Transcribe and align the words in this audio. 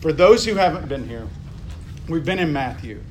For 0.00 0.14
those 0.14 0.46
who 0.46 0.54
haven't 0.54 0.88
been 0.88 1.06
here, 1.06 1.26
we've 2.08 2.24
been 2.24 2.38
in 2.38 2.52
Matthew. 2.52 3.02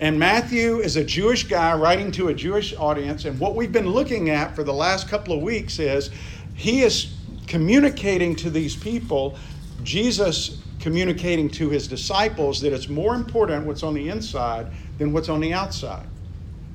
And 0.00 0.18
Matthew 0.18 0.78
is 0.78 0.96
a 0.96 1.04
Jewish 1.04 1.44
guy 1.44 1.74
writing 1.74 2.10
to 2.12 2.28
a 2.28 2.34
Jewish 2.34 2.74
audience. 2.78 3.26
And 3.26 3.38
what 3.38 3.54
we've 3.54 3.72
been 3.72 3.90
looking 3.90 4.30
at 4.30 4.56
for 4.56 4.64
the 4.64 4.72
last 4.72 5.06
couple 5.06 5.34
of 5.34 5.42
weeks 5.42 5.78
is 5.78 6.10
he 6.54 6.80
is 6.80 7.14
communicating 7.46 8.34
to 8.36 8.48
these 8.48 8.74
people, 8.74 9.36
Jesus 9.82 10.62
communicating 10.78 11.50
to 11.50 11.68
his 11.68 11.86
disciples 11.86 12.62
that 12.62 12.72
it's 12.72 12.88
more 12.88 13.14
important 13.14 13.66
what's 13.66 13.82
on 13.82 13.92
the 13.92 14.08
inside 14.08 14.68
than 14.96 15.12
what's 15.12 15.28
on 15.28 15.40
the 15.40 15.52
outside. 15.52 16.06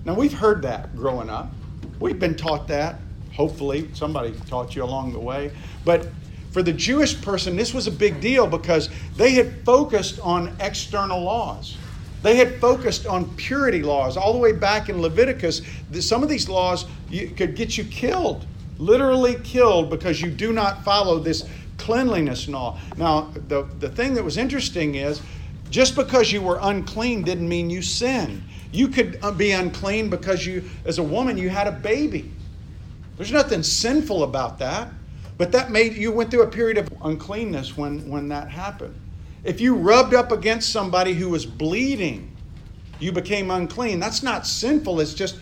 Now, 0.05 0.13
we've 0.13 0.33
heard 0.33 0.61
that 0.61 0.95
growing 0.95 1.31
up. 1.31 1.51
We've 1.99 2.19
been 2.19 2.35
taught 2.35 2.67
that. 2.67 2.99
Hopefully, 3.33 3.89
somebody 3.93 4.33
taught 4.47 4.75
you 4.75 4.83
along 4.83 5.13
the 5.13 5.19
way. 5.19 5.51
But 5.83 6.07
for 6.55 6.63
the 6.63 6.71
Jewish 6.71 7.21
person, 7.21 7.57
this 7.57 7.73
was 7.73 7.85
a 7.85 7.91
big 7.91 8.21
deal 8.21 8.47
because 8.47 8.89
they 9.17 9.31
had 9.31 9.65
focused 9.65 10.21
on 10.21 10.55
external 10.61 11.21
laws. 11.21 11.75
They 12.23 12.37
had 12.37 12.61
focused 12.61 13.05
on 13.05 13.29
purity 13.35 13.83
laws 13.83 14.15
all 14.15 14.31
the 14.31 14.39
way 14.39 14.53
back 14.53 14.87
in 14.87 15.01
Leviticus. 15.01 15.63
Some 15.99 16.23
of 16.23 16.29
these 16.29 16.47
laws 16.47 16.85
could 17.09 17.57
get 17.57 17.77
you 17.77 17.83
killed, 17.83 18.45
literally 18.77 19.35
killed, 19.43 19.89
because 19.89 20.21
you 20.21 20.31
do 20.31 20.53
not 20.53 20.81
follow 20.85 21.19
this 21.19 21.45
cleanliness 21.77 22.47
law. 22.47 22.79
Now, 22.95 23.33
the, 23.49 23.63
the 23.81 23.89
thing 23.89 24.13
that 24.13 24.23
was 24.23 24.37
interesting 24.37 24.95
is 24.95 25.21
just 25.69 25.93
because 25.93 26.31
you 26.31 26.41
were 26.41 26.59
unclean 26.61 27.23
didn't 27.23 27.49
mean 27.49 27.69
you 27.69 27.81
sinned. 27.81 28.41
You 28.71 28.87
could 28.87 29.19
uh, 29.21 29.31
be 29.31 29.51
unclean 29.51 30.09
because 30.09 30.45
you, 30.45 30.63
as 30.85 30.99
a 30.99 31.03
woman, 31.03 31.37
you 31.37 31.49
had 31.49 31.67
a 31.67 31.73
baby. 31.73 32.31
There's 33.17 33.33
nothing 33.33 33.61
sinful 33.61 34.23
about 34.23 34.57
that. 34.59 34.87
But 35.37 35.51
that 35.51 35.71
made 35.71 35.95
you 35.95 36.11
went 36.11 36.31
through 36.31 36.43
a 36.43 36.47
period 36.47 36.77
of 36.77 36.93
uncleanness 37.03 37.77
when, 37.77 38.09
when 38.09 38.29
that 38.29 38.49
happened. 38.49 38.95
If 39.43 39.61
you 39.61 39.75
rubbed 39.75 40.13
up 40.13 40.31
against 40.31 40.71
somebody 40.71 41.13
who 41.13 41.29
was 41.29 41.45
bleeding, 41.45 42.35
you 42.99 43.11
became 43.11 43.51
unclean. 43.51 43.99
That's 43.99 44.23
not 44.23 44.47
sinful, 44.47 44.99
it's 44.99 45.13
just 45.13 45.37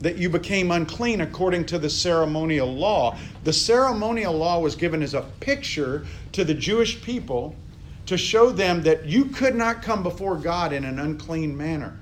that 0.00 0.18
you 0.18 0.28
became 0.28 0.70
unclean 0.70 1.20
according 1.20 1.66
to 1.66 1.78
the 1.78 1.88
ceremonial 1.88 2.72
law. 2.72 3.16
The 3.44 3.52
ceremonial 3.52 4.34
law 4.34 4.58
was 4.60 4.74
given 4.74 5.02
as 5.02 5.14
a 5.14 5.22
picture 5.22 6.04
to 6.32 6.44
the 6.44 6.54
Jewish 6.54 7.00
people 7.02 7.56
to 8.06 8.18
show 8.18 8.50
them 8.50 8.82
that 8.82 9.06
you 9.06 9.26
could 9.26 9.54
not 9.54 9.82
come 9.82 10.02
before 10.02 10.36
God 10.36 10.72
in 10.72 10.84
an 10.84 10.98
unclean 10.98 11.56
manner. 11.56 11.98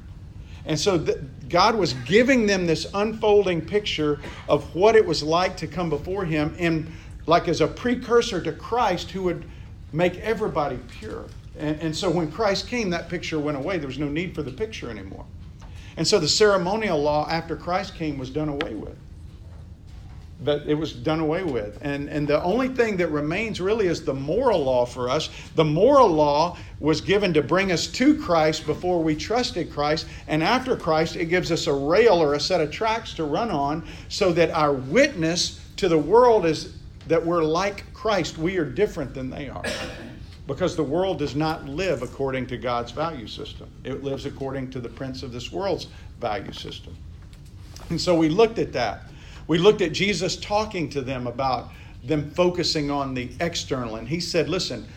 And 0.65 0.79
so 0.79 0.99
th- 0.99 1.19
God 1.49 1.75
was 1.75 1.93
giving 2.05 2.47
them 2.47 2.67
this 2.67 2.87
unfolding 2.95 3.63
picture 3.63 4.21
of 4.49 4.75
what 4.75 4.97
it 4.97 5.05
was 5.05 5.23
like 5.23 5.57
to 5.59 5.67
come 5.67 5.91
before 5.91 6.25
Him, 6.25 6.55
and 6.59 6.93
like 7.27 7.49
as 7.49 7.61
a 7.61 7.69
precursor 7.69 8.41
to 8.43 8.53
Christ 8.53 9.11
who 9.11 9.25
would 9.25 9.45
make 9.93 10.17
everybody 10.19 10.79
pure. 10.99 11.27
And, 11.59 11.81
and 11.81 11.97
so 11.97 12.11
when 12.11 12.31
Christ 12.31 12.69
came, 12.69 12.91
that 12.91 13.09
picture 13.09 13.39
went 13.39 13.57
away. 13.57 13.79
There 13.79 13.87
was 13.87 13.99
no 13.99 14.09
need 14.09 14.35
for 14.35 14.43
the 14.43 14.51
picture 14.51 14.91
anymore. 14.91 15.27
And 15.97 16.07
so 16.07 16.19
the 16.19 16.29
ceremonial 16.29 17.01
law 17.01 17.29
after 17.29 17.57
Christ 17.57 17.95
came 17.95 18.19
was 18.19 18.31
done 18.31 18.49
away 18.49 18.75
with 18.75 18.97
but 20.45 20.62
it 20.67 20.75
was 20.75 20.93
done 20.93 21.21
away 21.21 21.45
with. 21.45 21.79
And, 21.83 22.09
and 22.09 22.27
the 22.27 22.43
only 22.43 22.69
thing 22.69 22.97
that 22.98 23.09
remains 23.09 23.61
really 23.61 23.87
is 23.87 24.05
the 24.05 24.15
moral 24.15 24.65
law 24.65 24.84
for 24.84 25.09
us. 25.09 25.31
The 25.55 25.65
moral 25.65 26.09
law 26.09 26.57
was 26.81 27.01
given 27.01 27.33
to 27.34 27.43
bring 27.43 27.73
us 27.73 27.87
to 27.89 28.21
Christ 28.21 28.67
before 28.67 29.03
we 29.03 29.15
trusted 29.15 29.73
Christ. 29.73 30.07
And 30.27 30.43
after 30.43 30.77
Christ, 30.77 31.17
it 31.17 31.27
gives 31.27 31.53
us 31.53 31.67
a 31.67 31.73
rail 31.73 32.23
or 32.23 32.34
a 32.34 32.41
set 32.41 32.61
of 32.61 32.71
tracks 32.71 33.15
to 33.15 33.25
run 33.25 33.51
on 33.51 33.87
so 34.09 34.33
that 34.33 34.51
our 34.51 34.73
witness 34.73 35.61
to 35.77 35.89
the 35.89 35.99
world 35.99 36.47
is 36.47 36.75
that 37.09 37.25
we're 37.25 37.43
like 37.43 37.84
Christ. 37.93 38.39
We 38.39 38.56
are 38.59 38.65
different 38.65 39.15
than 39.15 39.31
they 39.31 39.49
are. 39.49 39.65
Because 40.47 40.75
the 40.75 40.83
world 40.83 41.19
does 41.19 41.37
not 41.37 41.67
live 41.67 42.03
according 42.03 42.47
to 42.49 42.56
God's 42.56 42.91
value 42.91 43.29
system, 43.29 43.69
it 43.84 44.03
lives 44.03 44.27
according 44.27 44.71
to 44.73 44.81
the 44.81 44.89
prince 44.89 45.23
of 45.23 45.33
this 45.33 45.53
world's 45.53 45.87
value 46.21 46.53
system. 46.53 46.97
And 47.91 48.01
so 48.01 48.15
we 48.15 48.29
looked 48.29 48.59
at 48.59 48.73
that. 48.73 49.03
We 49.53 49.59
looked 49.59 49.83
at 49.83 49.93
Jesus 49.93 50.37
talking 50.37 50.89
to 50.89 51.03
them 51.03 51.27
about 51.27 51.73
them 52.03 52.31
focusing 52.31 52.91
on 52.91 53.13
the 53.13 53.29
external. 53.39 53.97
And 53.97 54.09
he 54.09 54.19
said, 54.19 54.49
listen, 54.49 54.89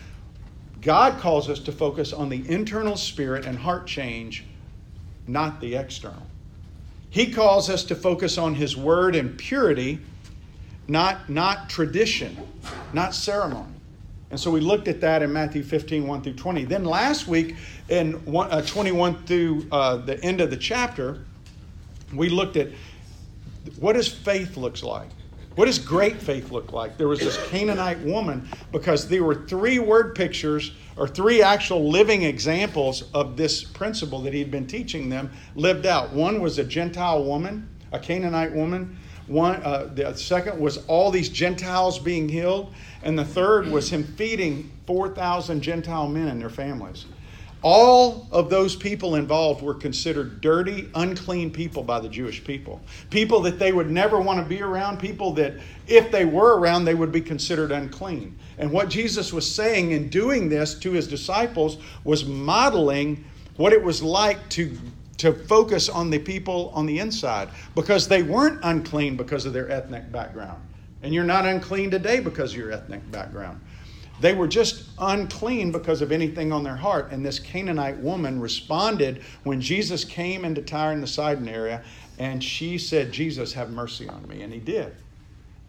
God 0.80 1.20
calls 1.20 1.50
us 1.50 1.58
to 1.58 1.72
focus 1.72 2.14
on 2.14 2.30
the 2.30 2.42
internal 2.50 2.96
spirit 2.96 3.44
and 3.44 3.58
heart 3.58 3.86
change, 3.86 4.46
not 5.26 5.60
the 5.60 5.74
external. 5.74 6.22
He 7.10 7.30
calls 7.30 7.68
us 7.68 7.84
to 7.84 7.94
focus 7.94 8.38
on 8.38 8.54
his 8.54 8.78
word 8.78 9.14
and 9.14 9.36
purity, 9.36 9.98
not, 10.88 11.28
not 11.28 11.68
tradition, 11.68 12.34
not 12.94 13.14
ceremony. 13.14 13.74
And 14.30 14.40
so 14.40 14.50
we 14.50 14.60
looked 14.60 14.88
at 14.88 15.02
that 15.02 15.22
in 15.22 15.34
Matthew 15.34 15.64
15, 15.64 16.06
1 16.06 16.22
through 16.22 16.32
20. 16.32 16.64
Then 16.64 16.86
last 16.86 17.28
week, 17.28 17.56
in 17.90 18.22
uh, 18.34 18.62
21 18.62 19.22
through 19.24 19.66
uh, 19.70 19.98
the 19.98 20.18
end 20.24 20.40
of 20.40 20.48
the 20.48 20.56
chapter, 20.56 21.26
we 22.14 22.30
looked 22.30 22.56
at 22.56 22.68
what 23.78 23.94
does 23.94 24.08
faith 24.08 24.56
looks 24.56 24.82
like? 24.82 25.08
What 25.56 25.64
does 25.64 25.78
great 25.78 26.20
faith 26.20 26.50
look 26.50 26.74
like? 26.74 26.98
There 26.98 27.08
was 27.08 27.18
this 27.18 27.38
Canaanite 27.48 28.00
woman 28.00 28.46
because 28.72 29.08
there 29.08 29.24
were 29.24 29.46
three 29.46 29.78
word 29.78 30.14
pictures 30.14 30.72
or 30.98 31.08
three 31.08 31.42
actual 31.42 31.88
living 31.88 32.24
examples 32.24 33.04
of 33.14 33.38
this 33.38 33.64
principle 33.64 34.20
that 34.22 34.34
he'd 34.34 34.50
been 34.50 34.66
teaching 34.66 35.08
them 35.08 35.30
lived 35.54 35.86
out. 35.86 36.12
One 36.12 36.42
was 36.42 36.58
a 36.58 36.64
Gentile 36.64 37.24
woman, 37.24 37.68
a 37.90 37.98
Canaanite 37.98 38.52
woman. 38.52 38.98
One, 39.28 39.56
uh, 39.62 39.90
the 39.94 40.14
second 40.14 40.60
was 40.60 40.84
all 40.86 41.10
these 41.10 41.30
Gentiles 41.30 41.98
being 41.98 42.28
healed, 42.28 42.74
and 43.02 43.18
the 43.18 43.24
third 43.24 43.66
was 43.66 43.90
him 43.90 44.04
feeding 44.04 44.70
four 44.86 45.08
thousand 45.08 45.62
Gentile 45.62 46.06
men 46.06 46.28
and 46.28 46.40
their 46.40 46.50
families. 46.50 47.06
All 47.62 48.28
of 48.30 48.50
those 48.50 48.76
people 48.76 49.16
involved 49.16 49.62
were 49.62 49.74
considered 49.74 50.40
dirty, 50.40 50.88
unclean 50.94 51.50
people 51.50 51.82
by 51.82 51.98
the 52.00 52.08
Jewish 52.08 52.44
people. 52.44 52.80
People 53.10 53.40
that 53.40 53.58
they 53.58 53.72
would 53.72 53.90
never 53.90 54.20
want 54.20 54.38
to 54.38 54.44
be 54.44 54.62
around, 54.62 54.98
people 55.00 55.32
that 55.34 55.54
if 55.86 56.12
they 56.12 56.24
were 56.24 56.58
around, 56.58 56.84
they 56.84 56.94
would 56.94 57.10
be 57.10 57.20
considered 57.20 57.72
unclean. 57.72 58.38
And 58.58 58.70
what 58.70 58.88
Jesus 58.88 59.32
was 59.32 59.52
saying 59.52 59.92
in 59.92 60.08
doing 60.08 60.48
this 60.48 60.74
to 60.80 60.92
his 60.92 61.08
disciples 61.08 61.78
was 62.04 62.24
modeling 62.24 63.24
what 63.56 63.72
it 63.72 63.82
was 63.82 64.02
like 64.02 64.48
to, 64.50 64.76
to 65.16 65.32
focus 65.32 65.88
on 65.88 66.10
the 66.10 66.18
people 66.18 66.70
on 66.74 66.86
the 66.86 66.98
inside 66.98 67.48
because 67.74 68.06
they 68.06 68.22
weren't 68.22 68.60
unclean 68.62 69.16
because 69.16 69.46
of 69.46 69.52
their 69.52 69.70
ethnic 69.70 70.12
background. 70.12 70.62
And 71.02 71.14
you're 71.14 71.24
not 71.24 71.46
unclean 71.46 71.90
today 71.90 72.20
because 72.20 72.52
of 72.52 72.58
your 72.58 72.72
ethnic 72.72 73.10
background. 73.10 73.60
They 74.20 74.34
were 74.34 74.48
just 74.48 74.84
unclean 74.98 75.72
because 75.72 76.00
of 76.00 76.10
anything 76.10 76.52
on 76.52 76.62
their 76.62 76.76
heart. 76.76 77.10
And 77.12 77.24
this 77.24 77.38
Canaanite 77.38 77.98
woman 77.98 78.40
responded 78.40 79.22
when 79.44 79.60
Jesus 79.60 80.04
came 80.04 80.44
into 80.44 80.62
Tyre 80.62 80.92
and 80.92 81.02
the 81.02 81.06
Sidon 81.06 81.48
area, 81.48 81.84
and 82.18 82.42
she 82.42 82.78
said, 82.78 83.12
Jesus, 83.12 83.52
have 83.52 83.70
mercy 83.70 84.08
on 84.08 84.26
me. 84.26 84.42
And 84.42 84.52
he 84.52 84.60
did. 84.60 84.94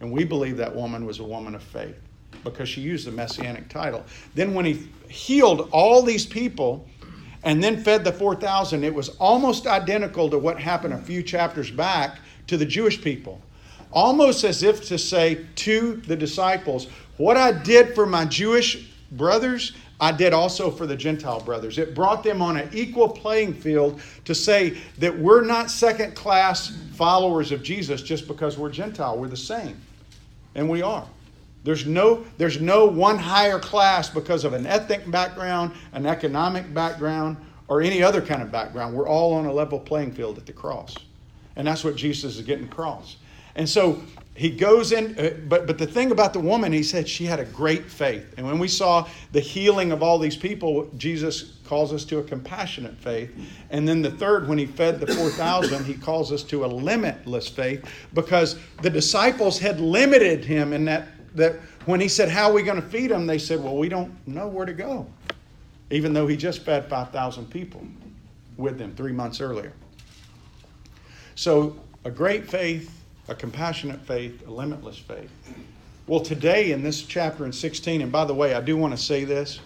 And 0.00 0.10
we 0.12 0.24
believe 0.24 0.56
that 0.56 0.74
woman 0.74 1.04
was 1.04 1.18
a 1.18 1.24
woman 1.24 1.54
of 1.54 1.62
faith 1.62 2.00
because 2.44 2.68
she 2.68 2.80
used 2.80 3.06
the 3.06 3.12
messianic 3.12 3.68
title. 3.68 4.04
Then, 4.34 4.54
when 4.54 4.64
he 4.64 4.88
healed 5.08 5.68
all 5.72 6.02
these 6.02 6.24
people 6.24 6.86
and 7.42 7.62
then 7.62 7.82
fed 7.82 8.04
the 8.04 8.12
4,000, 8.12 8.84
it 8.84 8.94
was 8.94 9.10
almost 9.18 9.66
identical 9.66 10.30
to 10.30 10.38
what 10.38 10.58
happened 10.58 10.94
a 10.94 10.98
few 10.98 11.22
chapters 11.22 11.70
back 11.70 12.20
to 12.46 12.56
the 12.56 12.66
Jewish 12.66 13.02
people. 13.02 13.40
Almost 13.92 14.44
as 14.44 14.62
if 14.62 14.86
to 14.88 14.98
say 14.98 15.46
to 15.56 15.96
the 16.06 16.16
disciples, 16.16 16.88
what 17.16 17.36
I 17.36 17.52
did 17.52 17.94
for 17.94 18.06
my 18.06 18.24
Jewish 18.24 18.90
brothers, 19.12 19.72
I 20.00 20.12
did 20.12 20.32
also 20.32 20.70
for 20.70 20.86
the 20.86 20.96
Gentile 20.96 21.40
brothers. 21.40 21.78
It 21.78 21.94
brought 21.94 22.22
them 22.22 22.40
on 22.40 22.56
an 22.56 22.70
equal 22.72 23.08
playing 23.08 23.54
field 23.54 24.00
to 24.24 24.34
say 24.34 24.78
that 24.98 25.18
we're 25.18 25.44
not 25.44 25.70
second 25.70 26.14
class 26.14 26.76
followers 26.94 27.50
of 27.50 27.62
Jesus 27.62 28.02
just 28.02 28.28
because 28.28 28.58
we're 28.58 28.70
Gentile. 28.70 29.18
We're 29.18 29.28
the 29.28 29.36
same. 29.36 29.80
And 30.54 30.68
we 30.68 30.82
are. 30.82 31.06
There's 31.64 31.86
no, 31.86 32.24
there's 32.36 32.60
no 32.60 32.86
one 32.86 33.18
higher 33.18 33.58
class 33.58 34.08
because 34.08 34.44
of 34.44 34.52
an 34.52 34.66
ethnic 34.66 35.10
background, 35.10 35.72
an 35.92 36.06
economic 36.06 36.72
background, 36.72 37.36
or 37.66 37.82
any 37.82 38.02
other 38.02 38.22
kind 38.22 38.42
of 38.42 38.50
background. 38.50 38.94
We're 38.94 39.08
all 39.08 39.34
on 39.34 39.46
a 39.46 39.52
level 39.52 39.78
playing 39.78 40.12
field 40.12 40.38
at 40.38 40.46
the 40.46 40.52
cross. 40.52 40.94
And 41.56 41.66
that's 41.66 41.82
what 41.82 41.96
Jesus 41.96 42.36
is 42.36 42.42
getting 42.42 42.66
across. 42.66 43.16
And 43.58 43.68
so 43.68 44.00
he 44.34 44.50
goes 44.50 44.92
in, 44.92 45.18
uh, 45.18 45.30
but, 45.48 45.66
but 45.66 45.78
the 45.78 45.86
thing 45.86 46.12
about 46.12 46.32
the 46.32 46.38
woman, 46.38 46.72
he 46.72 46.84
said 46.84 47.08
she 47.08 47.24
had 47.24 47.40
a 47.40 47.44
great 47.44 47.90
faith. 47.90 48.34
And 48.36 48.46
when 48.46 48.60
we 48.60 48.68
saw 48.68 49.08
the 49.32 49.40
healing 49.40 49.90
of 49.90 50.00
all 50.00 50.16
these 50.20 50.36
people, 50.36 50.88
Jesus 50.96 51.58
calls 51.66 51.92
us 51.92 52.04
to 52.04 52.18
a 52.20 52.22
compassionate 52.22 52.96
faith. 52.96 53.36
And 53.70 53.86
then 53.86 54.00
the 54.00 54.12
third, 54.12 54.46
when 54.48 54.56
he 54.56 54.64
fed 54.64 55.00
the 55.00 55.12
4,000, 55.12 55.84
he 55.84 55.94
calls 55.94 56.30
us 56.30 56.44
to 56.44 56.64
a 56.64 56.68
limitless 56.68 57.48
faith 57.48 57.84
because 58.14 58.56
the 58.80 58.88
disciples 58.88 59.58
had 59.58 59.80
limited 59.80 60.44
him 60.44 60.72
in 60.72 60.84
that, 60.84 61.08
that 61.34 61.56
when 61.86 62.00
he 62.00 62.08
said, 62.08 62.28
How 62.28 62.50
are 62.50 62.52
we 62.52 62.62
going 62.62 62.80
to 62.80 62.88
feed 62.88 63.10
them? 63.10 63.26
They 63.26 63.38
said, 63.38 63.60
Well, 63.60 63.76
we 63.76 63.88
don't 63.88 64.14
know 64.28 64.46
where 64.46 64.66
to 64.66 64.72
go, 64.72 65.04
even 65.90 66.12
though 66.12 66.28
he 66.28 66.36
just 66.36 66.62
fed 66.62 66.88
5,000 66.88 67.50
people 67.50 67.84
with 68.56 68.78
them 68.78 68.94
three 68.94 69.12
months 69.12 69.40
earlier. 69.40 69.72
So, 71.34 71.76
a 72.04 72.10
great 72.10 72.48
faith 72.48 72.97
a 73.28 73.34
compassionate 73.34 74.00
faith, 74.00 74.46
a 74.46 74.50
limitless 74.50 74.98
faith. 74.98 75.30
Well, 76.06 76.20
today 76.20 76.72
in 76.72 76.82
this 76.82 77.02
chapter 77.02 77.44
in 77.44 77.52
16, 77.52 78.00
and 78.00 78.10
by 78.10 78.24
the 78.24 78.34
way, 78.34 78.54
I 78.54 78.62
do 78.62 78.76
want 78.76 78.96
to 78.96 79.02
say 79.02 79.24
this 79.24 79.60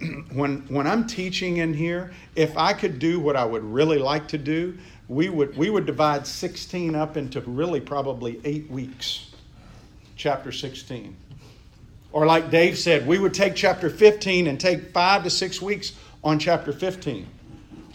when 0.32 0.58
when 0.68 0.86
I'm 0.86 1.06
teaching 1.06 1.56
in 1.56 1.72
here, 1.72 2.12
if 2.34 2.56
I 2.58 2.74
could 2.74 2.98
do 2.98 3.18
what 3.18 3.34
I 3.34 3.44
would 3.44 3.64
really 3.64 3.98
like 3.98 4.28
to 4.28 4.38
do, 4.38 4.76
we 5.08 5.30
would 5.30 5.56
we 5.56 5.70
would 5.70 5.86
divide 5.86 6.26
16 6.26 6.94
up 6.94 7.16
into 7.16 7.40
really 7.40 7.80
probably 7.80 8.40
eight 8.44 8.70
weeks. 8.70 9.30
Chapter 10.16 10.52
16. 10.52 11.16
Or 12.12 12.24
like 12.24 12.50
Dave 12.50 12.78
said, 12.78 13.06
we 13.06 13.18
would 13.18 13.34
take 13.34 13.54
chapter 13.54 13.90
15 13.90 14.46
and 14.46 14.58
take 14.58 14.92
five 14.92 15.24
to 15.24 15.30
six 15.30 15.60
weeks 15.60 15.92
on 16.24 16.38
chapter 16.38 16.72
15. 16.72 17.26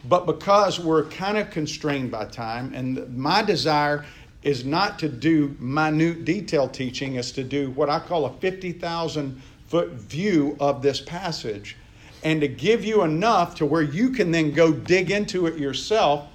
But 0.08 0.26
because 0.26 0.80
we're 0.80 1.06
kind 1.06 1.38
of 1.38 1.50
constrained 1.50 2.12
by 2.12 2.26
time, 2.26 2.74
and 2.74 3.18
my 3.18 3.42
desire 3.42 4.06
is 4.44 4.66
not 4.66 5.00
to 5.00 5.10
do 5.10 5.56
minute 5.60 6.26
detail 6.26 6.68
teaching, 6.68 7.16
is 7.16 7.32
to 7.34 7.44
do 7.44 7.72
what 7.72 7.90
I 7.90 8.00
call 8.00 8.26
a 8.26 8.34
50,000 8.38 9.42
foot 9.68 9.92
view 9.92 10.58
of 10.60 10.82
this 10.82 11.00
passage 11.00 11.78
and 12.24 12.42
to 12.42 12.48
give 12.48 12.84
you 12.84 13.04
enough 13.04 13.56
to 13.56 13.66
where 13.66 13.82
you 13.82 14.12
can 14.12 14.32
then 14.32 14.52
go 14.52 14.72
dig 14.72 15.12
into 15.12 15.48
it 15.48 15.58
yourself 15.58 16.28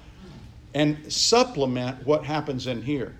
and 0.73 1.11
supplement 1.11 2.05
what 2.05 2.23
happens 2.23 2.67
in 2.67 2.81
here. 2.81 3.15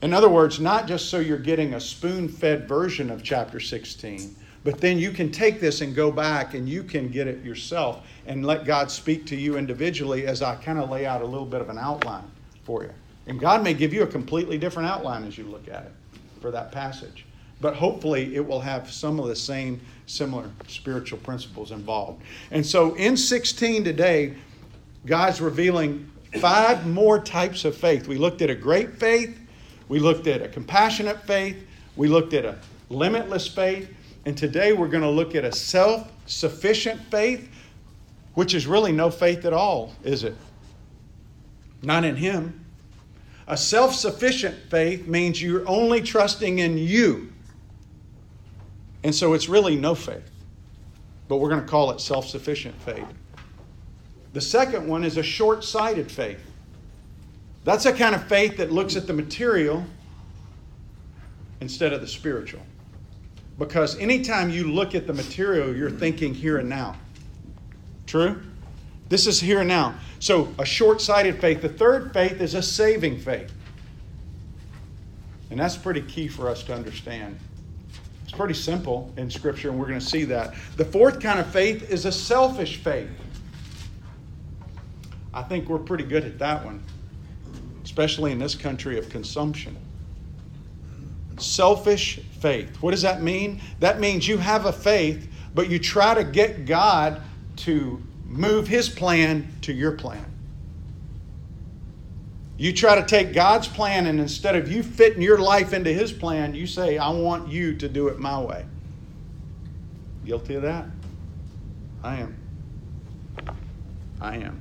In 0.00 0.12
other 0.12 0.28
words, 0.28 0.58
not 0.58 0.86
just 0.86 1.08
so 1.08 1.18
you're 1.18 1.38
getting 1.38 1.74
a 1.74 1.80
spoon 1.80 2.28
fed 2.28 2.68
version 2.68 3.10
of 3.10 3.22
chapter 3.22 3.60
16, 3.60 4.36
but 4.64 4.80
then 4.80 4.98
you 4.98 5.10
can 5.10 5.30
take 5.30 5.60
this 5.60 5.80
and 5.80 5.94
go 5.94 6.10
back 6.10 6.54
and 6.54 6.68
you 6.68 6.82
can 6.82 7.08
get 7.08 7.26
it 7.26 7.44
yourself 7.44 8.06
and 8.26 8.44
let 8.44 8.64
God 8.64 8.90
speak 8.90 9.26
to 9.26 9.36
you 9.36 9.56
individually 9.56 10.26
as 10.26 10.42
I 10.42 10.56
kind 10.56 10.78
of 10.78 10.90
lay 10.90 11.04
out 11.06 11.22
a 11.22 11.26
little 11.26 11.46
bit 11.46 11.60
of 11.60 11.68
an 11.68 11.78
outline 11.78 12.30
for 12.64 12.84
you. 12.84 12.92
And 13.26 13.38
God 13.38 13.62
may 13.62 13.74
give 13.74 13.92
you 13.92 14.02
a 14.02 14.06
completely 14.06 14.58
different 14.58 14.88
outline 14.88 15.24
as 15.24 15.38
you 15.38 15.44
look 15.44 15.68
at 15.68 15.84
it 15.84 15.92
for 16.40 16.50
that 16.50 16.72
passage. 16.72 17.24
But 17.60 17.76
hopefully 17.76 18.34
it 18.34 18.44
will 18.44 18.60
have 18.60 18.90
some 18.90 19.20
of 19.20 19.28
the 19.28 19.36
same 19.36 19.80
similar 20.06 20.50
spiritual 20.66 21.18
principles 21.20 21.70
involved. 21.70 22.22
And 22.50 22.66
so 22.66 22.94
in 22.94 23.16
16 23.16 23.84
today, 23.84 24.34
God's 25.06 25.40
revealing 25.40 26.10
five 26.40 26.86
more 26.86 27.20
types 27.20 27.64
of 27.64 27.76
faith. 27.76 28.08
We 28.08 28.16
looked 28.16 28.42
at 28.42 28.50
a 28.50 28.54
great 28.54 28.94
faith, 28.98 29.38
we 29.88 30.00
looked 30.00 30.26
at 30.26 30.42
a 30.42 30.48
compassionate 30.48 31.22
faith, 31.22 31.64
we 31.96 32.08
looked 32.08 32.34
at 32.34 32.44
a 32.44 32.58
limitless 32.88 33.46
faith, 33.46 33.92
and 34.24 34.36
today 34.36 34.72
we're 34.72 34.88
going 34.88 35.02
to 35.02 35.10
look 35.10 35.34
at 35.34 35.44
a 35.44 35.52
self 35.52 36.10
sufficient 36.26 37.00
faith, 37.10 37.48
which 38.34 38.54
is 38.54 38.66
really 38.66 38.92
no 38.92 39.10
faith 39.10 39.44
at 39.44 39.52
all, 39.52 39.92
is 40.02 40.24
it? 40.24 40.36
Not 41.82 42.04
in 42.04 42.16
Him. 42.16 42.61
A 43.46 43.56
self 43.56 43.94
sufficient 43.94 44.56
faith 44.70 45.06
means 45.06 45.42
you're 45.42 45.68
only 45.68 46.00
trusting 46.00 46.58
in 46.58 46.78
you. 46.78 47.32
And 49.04 49.14
so 49.14 49.32
it's 49.32 49.48
really 49.48 49.76
no 49.76 49.94
faith. 49.94 50.30
But 51.28 51.38
we're 51.38 51.48
going 51.48 51.62
to 51.62 51.66
call 51.66 51.90
it 51.90 52.00
self 52.00 52.28
sufficient 52.28 52.80
faith. 52.82 53.06
The 54.32 54.40
second 54.40 54.86
one 54.86 55.04
is 55.04 55.16
a 55.16 55.22
short 55.22 55.64
sighted 55.64 56.10
faith. 56.10 56.40
That's 57.64 57.86
a 57.86 57.92
kind 57.92 58.14
of 58.14 58.26
faith 58.26 58.56
that 58.56 58.72
looks 58.72 58.96
at 58.96 59.06
the 59.06 59.12
material 59.12 59.84
instead 61.60 61.92
of 61.92 62.00
the 62.00 62.08
spiritual. 62.08 62.62
Because 63.58 63.98
anytime 63.98 64.50
you 64.50 64.72
look 64.72 64.94
at 64.94 65.06
the 65.06 65.12
material, 65.12 65.74
you're 65.76 65.90
thinking 65.90 66.34
here 66.34 66.58
and 66.58 66.68
now. 66.68 66.96
True? 68.06 68.42
This 69.12 69.26
is 69.26 69.38
here 69.38 69.58
and 69.58 69.68
now. 69.68 69.94
So, 70.20 70.54
a 70.58 70.64
short 70.64 71.02
sighted 71.02 71.38
faith. 71.38 71.60
The 71.60 71.68
third 71.68 72.14
faith 72.14 72.40
is 72.40 72.54
a 72.54 72.62
saving 72.62 73.20
faith. 73.20 73.52
And 75.50 75.60
that's 75.60 75.76
pretty 75.76 76.00
key 76.00 76.28
for 76.28 76.48
us 76.48 76.62
to 76.62 76.74
understand. 76.74 77.38
It's 78.22 78.32
pretty 78.32 78.54
simple 78.54 79.12
in 79.18 79.28
Scripture, 79.28 79.68
and 79.68 79.78
we're 79.78 79.88
going 79.88 80.00
to 80.00 80.06
see 80.06 80.24
that. 80.24 80.54
The 80.78 80.86
fourth 80.86 81.20
kind 81.20 81.38
of 81.38 81.46
faith 81.48 81.90
is 81.90 82.06
a 82.06 82.10
selfish 82.10 82.78
faith. 82.78 83.10
I 85.34 85.42
think 85.42 85.68
we're 85.68 85.76
pretty 85.76 86.04
good 86.04 86.24
at 86.24 86.38
that 86.38 86.64
one, 86.64 86.82
especially 87.84 88.32
in 88.32 88.38
this 88.38 88.54
country 88.54 88.98
of 88.98 89.10
consumption. 89.10 89.76
Selfish 91.36 92.18
faith. 92.40 92.80
What 92.80 92.92
does 92.92 93.02
that 93.02 93.20
mean? 93.20 93.60
That 93.78 94.00
means 94.00 94.26
you 94.26 94.38
have 94.38 94.64
a 94.64 94.72
faith, 94.72 95.30
but 95.54 95.68
you 95.68 95.78
try 95.78 96.14
to 96.14 96.24
get 96.24 96.64
God 96.64 97.20
to 97.56 98.02
move 98.32 98.66
His 98.66 98.88
plan 98.88 99.48
to 99.62 99.72
your 99.72 99.92
plan. 99.92 100.24
You 102.56 102.72
try 102.72 102.94
to 102.94 103.04
take 103.04 103.32
God's 103.32 103.68
plan, 103.68 104.06
and 104.06 104.18
instead 104.20 104.56
of 104.56 104.70
you 104.70 104.82
fitting 104.82 105.22
your 105.22 105.38
life 105.38 105.72
into 105.72 105.92
His 105.92 106.12
plan, 106.12 106.54
you 106.54 106.66
say, 106.66 106.98
I 106.98 107.10
want 107.10 107.48
you 107.48 107.74
to 107.76 107.88
do 107.88 108.08
it 108.08 108.18
my 108.18 108.40
way. 108.40 108.64
Guilty 110.24 110.54
of 110.54 110.62
that? 110.62 110.86
I 112.02 112.16
am. 112.16 112.36
I 114.20 114.36
am. 114.36 114.60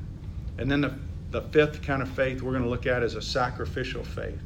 And 0.57 0.69
then 0.69 0.81
the, 0.81 0.95
the 1.31 1.41
fifth 1.41 1.81
kind 1.81 2.01
of 2.01 2.09
faith 2.09 2.41
we're 2.41 2.51
going 2.51 2.63
to 2.63 2.69
look 2.69 2.87
at 2.87 3.03
is 3.03 3.15
a 3.15 3.21
sacrificial 3.21 4.03
faith. 4.03 4.39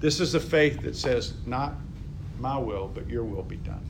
This 0.00 0.20
is 0.20 0.34
a 0.34 0.40
faith 0.40 0.82
that 0.82 0.96
says, 0.96 1.34
Not 1.46 1.74
my 2.40 2.58
will, 2.58 2.90
but 2.92 3.08
your 3.08 3.24
will 3.24 3.42
be 3.42 3.56
done. 3.56 3.84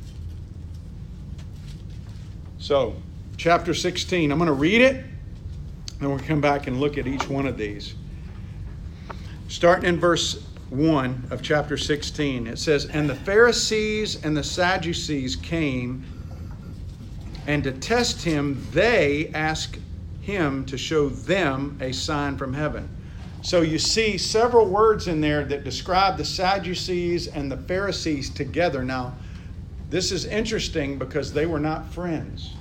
So, 2.58 2.94
chapter 3.36 3.74
16, 3.74 4.30
I'm 4.30 4.38
going 4.38 4.46
to 4.46 4.52
read 4.52 4.80
it, 4.80 5.04
and 6.00 6.08
we'll 6.08 6.18
come 6.18 6.40
back 6.40 6.66
and 6.66 6.80
look 6.80 6.98
at 6.98 7.06
each 7.06 7.28
one 7.28 7.46
of 7.46 7.56
these. 7.56 7.94
Starting 9.48 9.88
in 9.88 10.00
verse 10.00 10.44
1 10.70 11.28
of 11.30 11.42
chapter 11.42 11.76
16, 11.76 12.46
it 12.46 12.58
says, 12.58 12.86
And 12.86 13.08
the 13.08 13.14
Pharisees 13.14 14.24
and 14.24 14.36
the 14.36 14.44
Sadducees 14.44 15.36
came, 15.36 16.04
and 17.46 17.62
to 17.64 17.72
test 17.72 18.22
him, 18.22 18.66
they 18.72 19.30
asked 19.34 19.78
him 20.22 20.64
to 20.66 20.78
show 20.78 21.08
them 21.08 21.76
a 21.80 21.92
sign 21.92 22.36
from 22.36 22.54
heaven. 22.54 22.88
So 23.42 23.60
you 23.60 23.78
see 23.78 24.16
several 24.18 24.66
words 24.66 25.08
in 25.08 25.20
there 25.20 25.44
that 25.44 25.64
describe 25.64 26.16
the 26.16 26.24
Sadducees 26.24 27.26
and 27.26 27.50
the 27.50 27.56
Pharisees 27.56 28.30
together. 28.30 28.84
Now, 28.84 29.14
this 29.90 30.12
is 30.12 30.24
interesting 30.24 30.96
because 30.96 31.32
they 31.32 31.44
were 31.44 31.60
not 31.60 31.92
friends, 31.92 32.54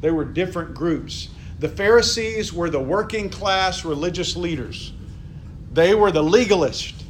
they 0.00 0.10
were 0.10 0.24
different 0.24 0.74
groups. 0.74 1.28
The 1.58 1.68
Pharisees 1.68 2.52
were 2.52 2.70
the 2.70 2.80
working 2.80 3.28
class 3.28 3.84
religious 3.84 4.36
leaders, 4.36 4.92
they 5.72 5.94
were 5.94 6.10
the 6.10 6.22
legalists. 6.22 7.04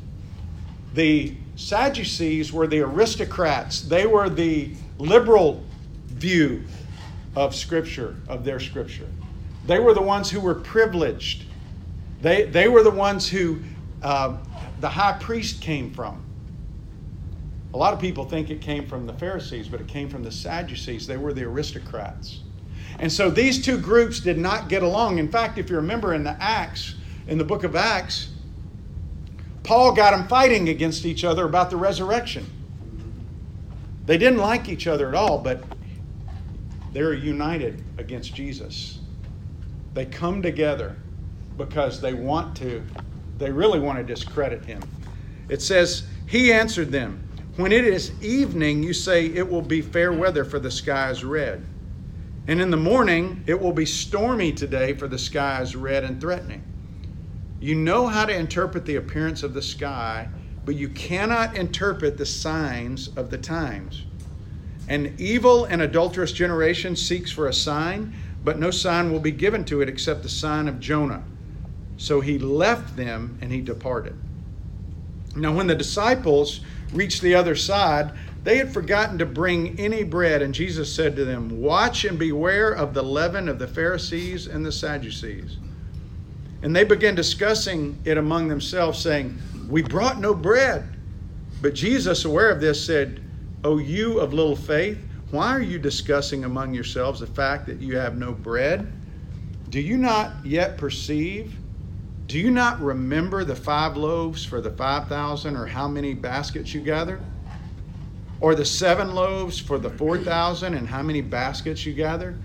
The 0.92 1.37
Sadducees 1.54 2.52
were 2.52 2.66
the 2.66 2.81
aristocrats, 2.81 3.82
they 3.82 4.06
were 4.06 4.28
the 4.28 4.75
liberal 4.98 5.62
view 6.08 6.64
of 7.37 7.54
Scripture, 7.54 8.16
of 8.26 8.44
their 8.44 8.58
Scripture. 8.58 9.06
They 9.66 9.78
were 9.78 9.94
the 9.94 10.02
ones 10.02 10.30
who 10.30 10.40
were 10.40 10.54
privileged. 10.54 11.44
They, 12.20 12.44
they 12.44 12.68
were 12.68 12.82
the 12.82 12.90
ones 12.90 13.28
who 13.28 13.61
uh, 14.02 14.38
the 14.80 14.88
high 14.88 15.12
priest 15.12 15.61
came 15.61 15.92
from. 15.92 16.23
A 17.73 17.76
lot 17.76 17.94
of 17.94 18.00
people 18.00 18.25
think 18.25 18.50
it 18.50 18.61
came 18.61 18.87
from 18.87 19.06
the 19.06 19.12
Pharisees, 19.12 19.68
but 19.68 19.80
it 19.80 19.87
came 19.87 20.09
from 20.09 20.25
the 20.25 20.32
Sadducees. 20.32 21.06
They 21.06 21.16
were 21.16 21.32
the 21.32 21.44
aristocrats. 21.44 22.40
And 23.00 23.11
so 23.11 23.30
these 23.30 23.64
two 23.64 23.78
groups 23.78 24.21
did 24.21 24.37
not 24.37 24.69
get 24.69 24.83
along. 24.83 25.19
In 25.19 25.28
fact, 25.28 25.57
if 25.57 25.71
you 25.71 25.76
remember 25.76 26.12
in 26.12 26.23
the 26.23 26.37
Acts, 26.38 26.97
in 27.26 27.38
the 27.38 27.45
book 27.45 27.64
of 27.64 27.75
Acts, 27.75 28.28
Paul 29.62 29.92
got 29.95 30.11
them 30.11 30.28
fighting 30.28 30.69
against 30.69 31.07
each 31.07 31.25
other 31.25 31.47
about 31.47 31.71
the 31.71 31.78
resurrection. 31.78 32.47
They 34.04 34.19
didn't 34.19 34.38
like 34.38 34.69
each 34.69 34.87
other 34.87 35.09
at 35.09 35.14
all, 35.14 35.38
but 35.38 35.64
they're 36.92 37.14
united 37.14 37.83
against 37.97 38.35
Jesus. 38.35 38.99
They 39.95 40.04
come 40.04 40.42
together 40.42 40.95
because 41.57 42.02
they 42.02 42.12
want 42.12 42.54
to, 42.59 42.83
they 43.38 43.50
really 43.50 43.80
want 43.80 43.97
to 43.97 44.04
discredit 44.04 44.66
him. 44.66 44.83
It 45.49 45.62
says, 45.62 46.07
He 46.26 46.52
answered 46.52 46.92
them, 46.92 47.26
When 47.57 47.73
it 47.73 47.87
is 47.87 48.12
evening, 48.23 48.83
you 48.83 48.92
say 48.92 49.25
it 49.25 49.50
will 49.50 49.62
be 49.62 49.80
fair 49.80 50.12
weather, 50.12 50.45
for 50.45 50.59
the 50.59 50.71
sky 50.71 51.09
is 51.11 51.25
red. 51.25 51.64
And 52.47 52.61
in 52.61 52.70
the 52.70 52.76
morning, 52.76 53.42
it 53.47 53.61
will 53.61 53.73
be 53.73 53.87
stormy 53.87 54.52
today, 54.52 54.94
for 54.94 55.06
the 55.06 55.18
sky 55.18 55.61
is 55.61 55.76
red 55.76 56.04
and 56.04 56.20
threatening. 56.20 56.62
You 57.61 57.75
know 57.75 58.09
how 58.09 58.25
to 58.25 58.35
interpret 58.35 58.87
the 58.87 58.97
appearance 58.97 59.42
of 59.42 59.54
the 59.54 59.62
sky, 59.62 60.28
but 60.64 60.75
you 60.75 60.88
cannot 60.88 61.56
interpret 61.56 62.16
the 62.16 62.26
signs 62.26 63.09
of 63.09 63.30
the 63.30 63.38
times. 63.38 64.04
An 64.88 65.14
evil 65.18 65.66
and 65.66 65.80
adulterous 65.80 66.32
generation 66.32 66.97
seeks 66.97 67.30
for 67.30 67.47
a 67.47 67.52
sign 67.52 68.14
but 68.42 68.59
no 68.59 68.70
sign 68.70 69.12
will 69.12 69.20
be 69.20 69.30
given 69.30 69.64
to 69.66 69.80
it 69.80 69.88
except 69.88 70.23
the 70.23 70.28
sign 70.28 70.68
of 70.68 70.80
Jonah. 70.80 71.23
So 71.97 72.20
he 72.20 72.38
left 72.38 72.97
them 72.97 73.38
and 73.40 73.52
he 73.52 73.61
departed. 73.61 74.16
Now, 75.37 75.54
when 75.54 75.66
the 75.66 75.75
disciples 75.75 76.61
reached 76.92 77.20
the 77.20 77.35
other 77.35 77.54
side, 77.54 78.12
they 78.42 78.56
had 78.56 78.73
forgotten 78.73 79.18
to 79.18 79.26
bring 79.26 79.78
any 79.78 80.02
bread, 80.02 80.40
and 80.40 80.54
Jesus 80.54 80.94
said 80.94 81.14
to 81.16 81.25
them, 81.25 81.61
Watch 81.61 82.04
and 82.04 82.18
beware 82.18 82.70
of 82.70 82.94
the 82.94 83.02
leaven 83.02 83.49
of 83.49 83.59
the 83.59 83.68
Pharisees 83.68 84.47
and 84.47 84.64
the 84.64 84.73
Sadducees. 84.73 85.59
And 86.62 86.75
they 86.75 86.85
began 86.85 87.14
discussing 87.14 87.99
it 88.04 88.16
among 88.16 88.49
themselves, 88.49 88.99
saying, 88.99 89.38
We 89.68 89.82
brought 89.82 90.20
no 90.20 90.35
bread. 90.35 90.88
But 91.61 91.75
Jesus, 91.75 92.25
aware 92.25 92.50
of 92.50 92.61
this, 92.61 92.85
said, 92.85 93.20
O 93.62 93.76
you 93.76 94.20
of 94.20 94.32
little 94.32 94.56
faith, 94.56 94.99
Why 95.30 95.49
are 95.52 95.61
you 95.61 95.78
discussing 95.78 96.44
among 96.44 96.73
yourselves 96.73 97.20
the 97.20 97.26
fact 97.26 97.66
that 97.66 97.80
you 97.80 97.97
have 97.99 98.16
no 98.16 98.32
bread? 98.32 98.90
Do 99.68 99.80
you 99.80 99.99
not 99.99 100.32
yet 100.44 100.78
perceive? 100.78 101.56
Do 102.26 102.38
you 102.38 102.50
not 102.50 102.80
remember 102.80 103.44
the 103.44 103.56
five 103.56 103.97
loaves 103.97 104.44
for 104.44 104.61
the 104.61 104.70
5,000 104.70 105.56
or 105.56 105.66
how 105.66 105.88
many 105.88 106.14
baskets 106.14 106.73
you 106.73 106.80
gathered? 106.80 107.20
Or 108.40 108.54
the 108.54 108.64
seven 108.64 109.14
loaves 109.14 109.59
for 109.59 109.78
the 109.78 109.90
4,000 109.90 110.75
and 110.75 110.88
how 110.88 111.02
many 111.02 111.20
baskets 111.20 111.85
you 111.85 111.92
gathered? 111.92 112.38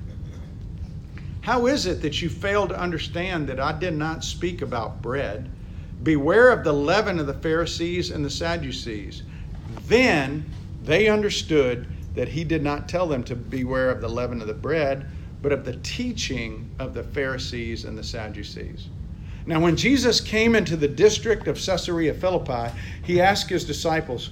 How 1.42 1.68
is 1.68 1.86
it 1.86 2.02
that 2.02 2.22
you 2.22 2.30
fail 2.30 2.68
to 2.68 2.80
understand 2.80 3.48
that 3.48 3.60
I 3.60 3.72
did 3.72 3.96
not 3.96 4.24
speak 4.24 4.62
about 4.62 5.02
bread? 5.02 5.50
Beware 6.04 6.50
of 6.50 6.64
the 6.64 6.74
leaven 6.74 7.20
of 7.20 7.28
the 7.28 7.34
Pharisees 7.34 8.12
and 8.12 8.26
the 8.26 8.30
Sadducees. 8.30 9.24
Then 9.88 10.46
they 10.84 11.08
understood 11.08 11.88
that 12.16 12.30
he 12.30 12.44
did 12.44 12.64
not 12.64 12.90
tell 12.90 13.08
them 13.08 13.24
to 13.26 13.36
beware 13.36 13.90
of 13.90 14.02
the 14.02 14.10
leaven 14.10 14.42
of 14.42 14.48
the 14.48 14.54
bread, 14.54 15.08
but 15.42 15.52
of 15.52 15.66
the 15.66 15.76
teaching 15.78 16.70
of 16.80 16.94
the 16.94 17.04
Pharisees 17.04 17.86
and 17.86 17.98
the 17.98 18.04
Sadducees. 18.04 18.88
Now, 19.46 19.60
when 19.60 19.76
Jesus 19.76 20.20
came 20.20 20.56
into 20.56 20.76
the 20.76 20.88
district 20.88 21.48
of 21.48 21.64
Caesarea 21.64 22.14
Philippi, 22.14 22.74
he 23.04 23.22
asked 23.22 23.50
his 23.50 23.64
disciples, 23.64 24.32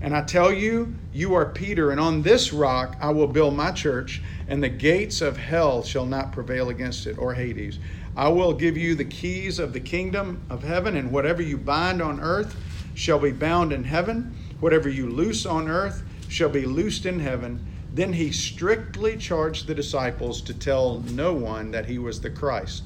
And 0.00 0.16
I 0.16 0.22
tell 0.22 0.50
you, 0.50 0.94
you 1.12 1.34
are 1.34 1.44
Peter, 1.44 1.90
and 1.90 2.00
on 2.00 2.22
this 2.22 2.52
rock 2.52 2.96
I 3.00 3.10
will 3.10 3.26
build 3.26 3.54
my 3.54 3.70
church, 3.70 4.22
and 4.48 4.62
the 4.62 4.68
gates 4.70 5.20
of 5.20 5.36
hell 5.36 5.82
shall 5.82 6.06
not 6.06 6.32
prevail 6.32 6.70
against 6.70 7.06
it, 7.06 7.18
or 7.18 7.34
Hades. 7.34 7.78
I 8.16 8.28
will 8.28 8.54
give 8.54 8.76
you 8.76 8.94
the 8.94 9.04
keys 9.04 9.58
of 9.58 9.72
the 9.72 9.80
kingdom 9.80 10.42
of 10.48 10.62
heaven, 10.62 10.96
and 10.96 11.12
whatever 11.12 11.42
you 11.42 11.58
bind 11.58 12.00
on 12.00 12.20
earth 12.20 12.56
shall 12.94 13.18
be 13.18 13.32
bound 13.32 13.72
in 13.72 13.84
heaven, 13.84 14.36
whatever 14.58 14.88
you 14.88 15.08
loose 15.08 15.44
on 15.44 15.68
earth 15.68 16.02
shall 16.28 16.48
be 16.48 16.64
loosed 16.64 17.04
in 17.04 17.20
heaven. 17.20 17.66
Then 17.92 18.14
he 18.14 18.32
strictly 18.32 19.16
charged 19.16 19.66
the 19.66 19.74
disciples 19.74 20.40
to 20.42 20.54
tell 20.54 21.00
no 21.00 21.34
one 21.34 21.72
that 21.72 21.86
he 21.86 21.98
was 21.98 22.20
the 22.20 22.30
Christ. 22.30 22.84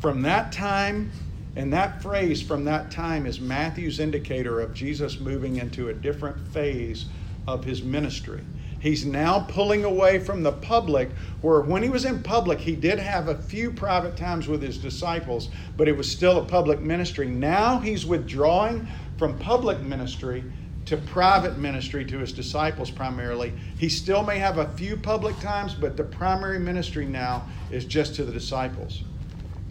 From 0.00 0.22
that 0.22 0.52
time, 0.52 1.10
and 1.56 1.72
that 1.72 2.02
phrase 2.02 2.42
from 2.42 2.64
that 2.64 2.90
time 2.90 3.24
is 3.24 3.40
Matthew's 3.40 3.98
indicator 3.98 4.60
of 4.60 4.74
Jesus 4.74 5.18
moving 5.18 5.56
into 5.56 5.88
a 5.88 5.94
different 5.94 6.38
phase 6.38 7.06
of 7.46 7.64
his 7.64 7.82
ministry. 7.82 8.42
He's 8.78 9.06
now 9.06 9.40
pulling 9.40 9.82
away 9.82 10.18
from 10.18 10.42
the 10.42 10.52
public, 10.52 11.10
where 11.40 11.62
when 11.62 11.82
he 11.82 11.88
was 11.88 12.04
in 12.04 12.22
public, 12.22 12.60
he 12.60 12.76
did 12.76 12.98
have 12.98 13.26
a 13.26 13.34
few 13.34 13.70
private 13.70 14.16
times 14.16 14.46
with 14.46 14.60
his 14.60 14.76
disciples, 14.76 15.48
but 15.78 15.88
it 15.88 15.96
was 15.96 16.12
still 16.12 16.38
a 16.38 16.44
public 16.44 16.82
ministry. 16.82 17.26
Now 17.26 17.78
he's 17.78 18.04
withdrawing 18.04 18.86
from 19.16 19.38
public 19.38 19.80
ministry 19.80 20.44
to 20.84 20.96
private 20.98 21.58
ministry 21.58 22.04
to 22.04 22.18
his 22.18 22.32
disciples 22.32 22.90
primarily. 22.90 23.54
He 23.78 23.88
still 23.88 24.22
may 24.22 24.38
have 24.38 24.58
a 24.58 24.68
few 24.68 24.96
public 24.96 25.40
times, 25.40 25.74
but 25.74 25.96
the 25.96 26.04
primary 26.04 26.60
ministry 26.60 27.06
now 27.06 27.46
is 27.70 27.86
just 27.86 28.14
to 28.16 28.24
the 28.24 28.32
disciples. 28.32 29.02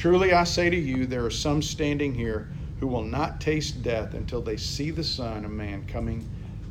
Truly 0.00 0.32
I 0.32 0.44
say 0.44 0.70
to 0.70 0.76
you, 0.78 1.04
there 1.04 1.26
are 1.26 1.30
some 1.30 1.60
standing 1.60 2.14
here 2.14 2.48
who 2.78 2.86
will 2.86 3.04
not 3.04 3.38
taste 3.38 3.82
death 3.82 4.14
until 4.14 4.40
they 4.40 4.56
see 4.56 4.90
the 4.90 5.04
Son 5.04 5.44
of 5.44 5.50
Man 5.50 5.84
coming 5.86 6.26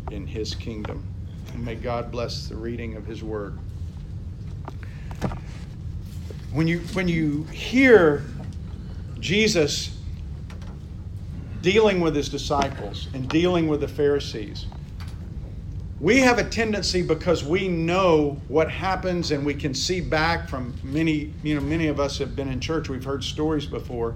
in 0.10 0.26
his 0.26 0.56
kingdom. 0.56 1.06
And 1.54 1.64
may 1.64 1.76
God 1.76 2.12
bless 2.12 2.48
the 2.48 2.56
reading 2.56 2.96
of 2.96 3.06
his 3.06 3.24
word. 3.24 3.60
When 6.52 6.68
you, 6.68 6.80
when 6.94 7.08
you 7.08 7.44
hear 7.52 8.24
Jesus 9.20 9.96
dealing 11.62 12.02
with 12.02 12.16
his 12.16 12.30
disciples 12.30 13.10
and 13.14 13.30
dealing 13.30 13.68
with 13.68 13.82
the 13.82 13.88
Pharisees. 13.88 14.66
We 16.02 16.20
have 16.20 16.38
a 16.40 16.46
tendency 16.46 17.02
because 17.02 17.44
we 17.44 17.68
know 17.68 18.40
what 18.48 18.72
happens 18.72 19.32
and 19.32 19.46
we 19.46 19.54
can 19.54 19.74
see 19.74 20.00
back 20.00 20.48
from 20.48 20.74
many, 20.82 21.34
you 21.44 21.56
know, 21.56 21.62
many 21.62 21.88
of 21.88 22.00
us 22.00 22.20
have 22.20 22.38
been 22.38 22.48
in 22.48 22.62
church, 22.62 22.88
we've 22.88 23.04
heard 23.04 23.22
stories 23.22 23.66
before. 23.66 24.16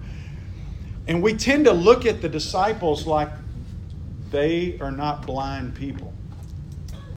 And 1.08 1.22
we 1.22 1.34
tend 1.34 1.66
to 1.66 1.74
look 1.74 2.06
at 2.06 2.22
the 2.22 2.30
disciples 2.30 3.06
like 3.06 3.30
they 4.32 4.80
are 4.80 4.92
not 4.92 5.28
blind 5.28 5.76
people. 5.76 6.14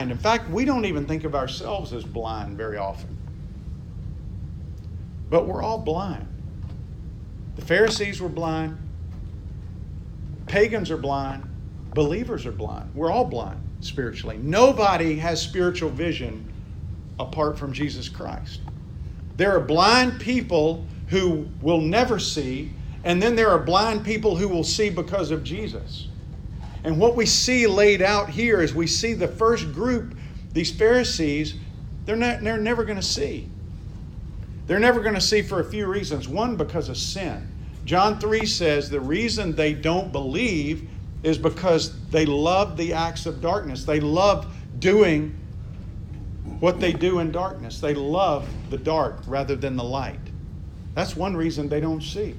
And 0.00 0.10
in 0.10 0.18
fact, 0.18 0.50
we 0.50 0.64
don't 0.64 0.84
even 0.84 1.06
think 1.06 1.22
of 1.22 1.36
ourselves 1.36 1.92
as 1.92 2.02
blind 2.02 2.56
very 2.56 2.76
often. 2.76 3.16
But 5.30 5.46
we're 5.46 5.62
all 5.62 5.78
blind. 5.78 6.26
The 7.54 7.62
Pharisees 7.62 8.20
were 8.20 8.28
blind, 8.28 8.76
Pagans 10.46 10.90
are 10.90 10.96
blind, 10.96 11.44
believers 11.94 12.46
are 12.46 12.52
blind. 12.52 12.90
We're 12.94 13.10
all 13.10 13.24
blind 13.24 13.65
spiritually. 13.86 14.38
Nobody 14.38 15.16
has 15.16 15.40
spiritual 15.40 15.90
vision 15.90 16.52
apart 17.18 17.58
from 17.58 17.72
Jesus 17.72 18.08
Christ. 18.08 18.60
There 19.36 19.54
are 19.54 19.60
blind 19.60 20.20
people 20.20 20.84
who 21.08 21.48
will 21.60 21.80
never 21.80 22.18
see, 22.18 22.72
and 23.04 23.22
then 23.22 23.36
there 23.36 23.50
are 23.50 23.58
blind 23.58 24.04
people 24.04 24.36
who 24.36 24.48
will 24.48 24.64
see 24.64 24.90
because 24.90 25.30
of 25.30 25.44
Jesus. 25.44 26.08
And 26.84 26.98
what 26.98 27.16
we 27.16 27.26
see 27.26 27.66
laid 27.66 28.02
out 28.02 28.30
here 28.30 28.60
is 28.60 28.74
we 28.74 28.86
see 28.86 29.12
the 29.12 29.28
first 29.28 29.72
group, 29.72 30.16
these 30.52 30.70
Pharisees, 30.70 31.56
they're, 32.04 32.16
not, 32.16 32.42
they're 32.42 32.58
never 32.58 32.84
going 32.84 32.98
to 32.98 33.02
see. 33.02 33.48
They're 34.66 34.78
never 34.78 35.00
going 35.00 35.14
to 35.14 35.20
see 35.20 35.42
for 35.42 35.60
a 35.60 35.64
few 35.64 35.86
reasons. 35.86 36.28
One, 36.28 36.56
because 36.56 36.88
of 36.88 36.96
sin. 36.96 37.52
John 37.84 38.18
3 38.18 38.46
says 38.46 38.90
the 38.90 39.00
reason 39.00 39.54
they 39.54 39.72
don't 39.72 40.10
believe 40.10 40.88
is 41.26 41.36
because 41.36 41.92
they 42.10 42.24
love 42.24 42.76
the 42.76 42.92
acts 42.92 43.26
of 43.26 43.40
darkness. 43.40 43.82
They 43.82 43.98
love 43.98 44.46
doing 44.78 45.36
what 46.60 46.78
they 46.78 46.92
do 46.92 47.18
in 47.18 47.32
darkness. 47.32 47.80
They 47.80 47.94
love 47.94 48.48
the 48.70 48.78
dark 48.78 49.16
rather 49.26 49.56
than 49.56 49.76
the 49.76 49.82
light. 49.82 50.20
That's 50.94 51.16
one 51.16 51.36
reason 51.36 51.68
they 51.68 51.80
don't 51.80 52.02
see. 52.02 52.36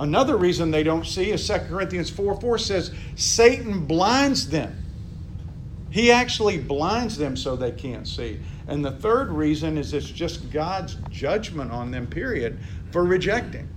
Another 0.00 0.36
reason 0.36 0.72
they 0.72 0.82
don't 0.82 1.06
see 1.06 1.30
is 1.30 1.46
2 1.46 1.54
Corinthians 1.68 2.10
4 2.10 2.40
4 2.40 2.58
says, 2.58 2.92
Satan 3.14 3.86
blinds 3.86 4.50
them. 4.50 4.76
He 5.90 6.10
actually 6.10 6.58
blinds 6.58 7.16
them 7.16 7.36
so 7.36 7.54
they 7.54 7.70
can't 7.70 8.08
see. 8.08 8.40
And 8.66 8.84
the 8.84 8.90
third 8.90 9.30
reason 9.30 9.78
is 9.78 9.94
it's 9.94 10.10
just 10.10 10.50
God's 10.50 10.96
judgment 11.10 11.70
on 11.70 11.92
them, 11.92 12.08
period, 12.08 12.58
for 12.90 13.04
rejecting. 13.04 13.68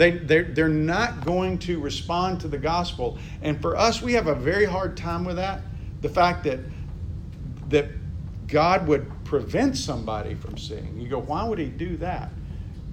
They, 0.00 0.12
they're, 0.12 0.44
they're 0.44 0.66
not 0.66 1.26
going 1.26 1.58
to 1.58 1.78
respond 1.78 2.40
to 2.40 2.48
the 2.48 2.56
gospel. 2.56 3.18
And 3.42 3.60
for 3.60 3.76
us, 3.76 4.00
we 4.00 4.14
have 4.14 4.28
a 4.28 4.34
very 4.34 4.64
hard 4.64 4.96
time 4.96 5.26
with 5.26 5.36
that. 5.36 5.60
The 6.00 6.08
fact 6.08 6.42
that, 6.44 6.60
that 7.68 7.90
God 8.46 8.86
would 8.86 9.12
prevent 9.24 9.76
somebody 9.76 10.34
from 10.34 10.56
seeing. 10.56 10.98
You 10.98 11.06
go, 11.06 11.18
why 11.18 11.44
would 11.44 11.58
he 11.58 11.66
do 11.66 11.98
that? 11.98 12.30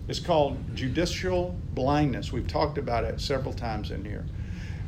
It's 0.09 0.19
called 0.19 0.57
judicial 0.75 1.55
blindness. 1.73 2.33
We've 2.33 2.45
talked 2.45 2.77
about 2.77 3.05
it 3.05 3.21
several 3.21 3.53
times 3.53 3.91
in 3.91 4.03
here. 4.03 4.25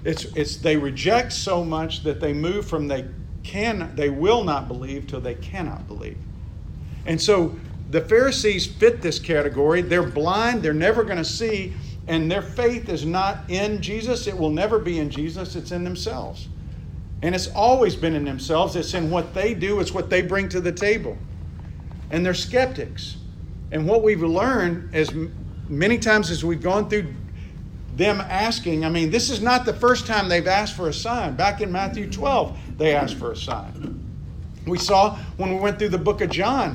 It's, 0.04 0.26
it's 0.36 0.58
they 0.58 0.76
reject 0.76 1.32
so 1.32 1.64
much 1.64 2.04
that 2.04 2.20
they 2.20 2.34
move 2.34 2.68
from 2.68 2.90
they 2.90 3.06
can 3.44 3.96
they 3.96 4.10
will 4.10 4.44
not 4.44 4.68
believe 4.68 5.08
till 5.08 5.22
they 5.22 5.36
cannot 5.36 5.88
believe. 5.88 6.18
And 7.06 7.22
so 7.22 7.58
the 7.90 8.02
Pharisees 8.02 8.68
fit 8.68 9.02
this 9.02 9.20
category. 9.20 9.82
They're 9.82 10.04
blind, 10.04 10.62
they're 10.62 10.74
never 10.74 11.04
going 11.04 11.18
to 11.18 11.26
see, 11.26 11.74
and 12.10 12.30
their 12.30 12.42
faith 12.42 12.90
is 12.90 13.06
not 13.06 13.44
in 13.50 13.82
Jesus. 13.84 14.26
It 14.26 14.36
will 14.36 14.50
never 14.50 14.80
be 14.80 14.98
in 14.98 15.12
Jesus, 15.12 15.56
it's 15.56 15.72
in 15.72 15.84
themselves. 15.84 16.50
And 17.22 17.36
it's 17.36 17.48
always 17.48 17.96
been 17.96 18.16
in 18.16 18.26
themselves. 18.26 18.76
It's 18.76 18.96
in 18.96 19.12
what 19.12 19.36
they 19.36 19.54
do, 19.54 19.80
it's 19.80 19.94
what 19.94 20.10
they 20.10 20.24
bring 20.24 20.50
to 20.50 20.60
the 20.60 20.72
table. 20.72 21.18
And 22.10 22.26
they're 22.26 22.34
skeptics. 22.34 23.18
And 23.72 23.88
what 23.88 24.02
we've 24.02 24.24
learned 24.24 24.96
as 24.96 25.14
many 25.70 26.00
times 26.00 26.32
as 26.32 26.44
we've 26.44 26.64
gone 26.64 26.90
through 26.90 27.14
them 27.96 28.22
asking, 28.22 28.86
I 28.86 28.90
mean, 28.90 29.12
this 29.12 29.30
is 29.30 29.40
not 29.40 29.66
the 29.66 29.74
first 29.74 30.08
time 30.08 30.30
they've 30.30 30.48
asked 30.48 30.76
for 30.76 30.90
a 30.90 30.94
sign. 30.94 31.36
Back 31.36 31.62
in 31.62 31.72
Matthew 31.72 32.10
12, 32.10 32.78
they 32.80 32.96
asked 32.96 33.18
for 33.18 33.32
a 33.32 33.38
sign. 33.38 34.04
We 34.66 34.80
saw 34.80 35.16
when 35.38 35.54
we 35.54 35.60
went 35.60 35.78
through 35.78 35.90
the 35.90 36.00
book 36.00 36.22
of 36.22 36.32
John, 36.32 36.74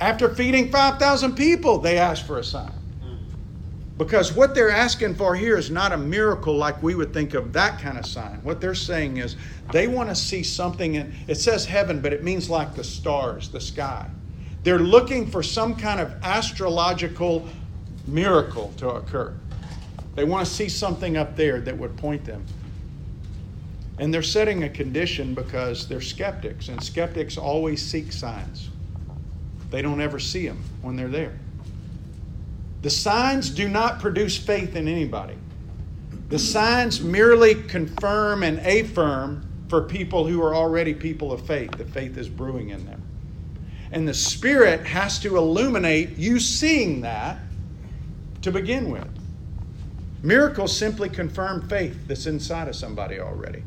after 0.00 0.34
feeding 0.34 0.70
5,000 0.72 1.34
people, 1.34 1.78
they 1.78 1.98
asked 1.98 2.26
for 2.26 2.38
a 2.38 2.44
sign. 2.44 2.72
Because 3.96 4.32
what 4.32 4.54
they're 4.54 4.70
asking 4.70 5.14
for 5.14 5.36
here 5.36 5.56
is 5.56 5.70
not 5.70 5.92
a 5.92 5.96
miracle 5.96 6.54
like 6.54 6.82
we 6.82 6.96
would 6.96 7.14
think 7.14 7.34
of 7.34 7.52
that 7.52 7.78
kind 7.78 7.96
of 7.96 8.04
sign. 8.04 8.40
What 8.42 8.60
they're 8.60 8.74
saying 8.74 9.18
is 9.18 9.36
they 9.70 9.86
want 9.86 10.08
to 10.08 10.16
see 10.16 10.42
something 10.42 10.96
and 10.96 11.12
it 11.28 11.36
says 11.36 11.64
heaven, 11.66 12.00
but 12.00 12.12
it 12.12 12.24
means 12.24 12.50
like 12.50 12.74
the 12.74 12.82
stars, 12.82 13.48
the 13.48 13.60
sky. 13.60 14.08
They're 14.64 14.80
looking 14.80 15.30
for 15.30 15.42
some 15.42 15.76
kind 15.76 16.00
of 16.00 16.12
astrological 16.22 17.46
miracle 18.06 18.72
to 18.78 18.88
occur. 18.88 19.32
They 20.16 20.24
want 20.24 20.46
to 20.46 20.52
see 20.52 20.68
something 20.68 21.16
up 21.16 21.36
there 21.36 21.60
that 21.60 21.76
would 21.76 21.96
point 21.96 22.24
them. 22.24 22.44
And 23.98 24.12
they're 24.12 24.22
setting 24.22 24.64
a 24.64 24.68
condition 24.68 25.34
because 25.34 25.86
they're 25.86 26.00
skeptics, 26.00 26.68
and 26.68 26.82
skeptics 26.82 27.36
always 27.36 27.84
seek 27.84 28.10
signs. 28.10 28.70
They 29.70 29.82
don't 29.82 30.00
ever 30.00 30.18
see 30.18 30.48
them 30.48 30.62
when 30.82 30.96
they're 30.96 31.08
there. 31.08 31.38
The 32.84 32.90
signs 32.90 33.48
do 33.48 33.66
not 33.66 33.98
produce 33.98 34.36
faith 34.36 34.76
in 34.76 34.88
anybody. 34.88 35.36
The 36.28 36.38
signs 36.38 37.00
merely 37.00 37.54
confirm 37.54 38.42
and 38.42 38.58
affirm 38.58 39.48
for 39.68 39.80
people 39.80 40.26
who 40.26 40.42
are 40.42 40.54
already 40.54 40.92
people 40.92 41.32
of 41.32 41.46
faith, 41.46 41.70
that 41.78 41.88
faith 41.88 42.18
is 42.18 42.28
brewing 42.28 42.68
in 42.68 42.84
them. 42.84 43.00
And 43.90 44.06
the 44.06 44.12
Spirit 44.12 44.84
has 44.84 45.18
to 45.20 45.38
illuminate 45.38 46.18
you 46.18 46.38
seeing 46.38 47.00
that 47.00 47.38
to 48.42 48.52
begin 48.52 48.90
with. 48.90 49.08
Miracles 50.22 50.76
simply 50.76 51.08
confirm 51.08 51.66
faith 51.66 52.06
that's 52.06 52.26
inside 52.26 52.68
of 52.68 52.76
somebody 52.76 53.18
already. 53.18 53.62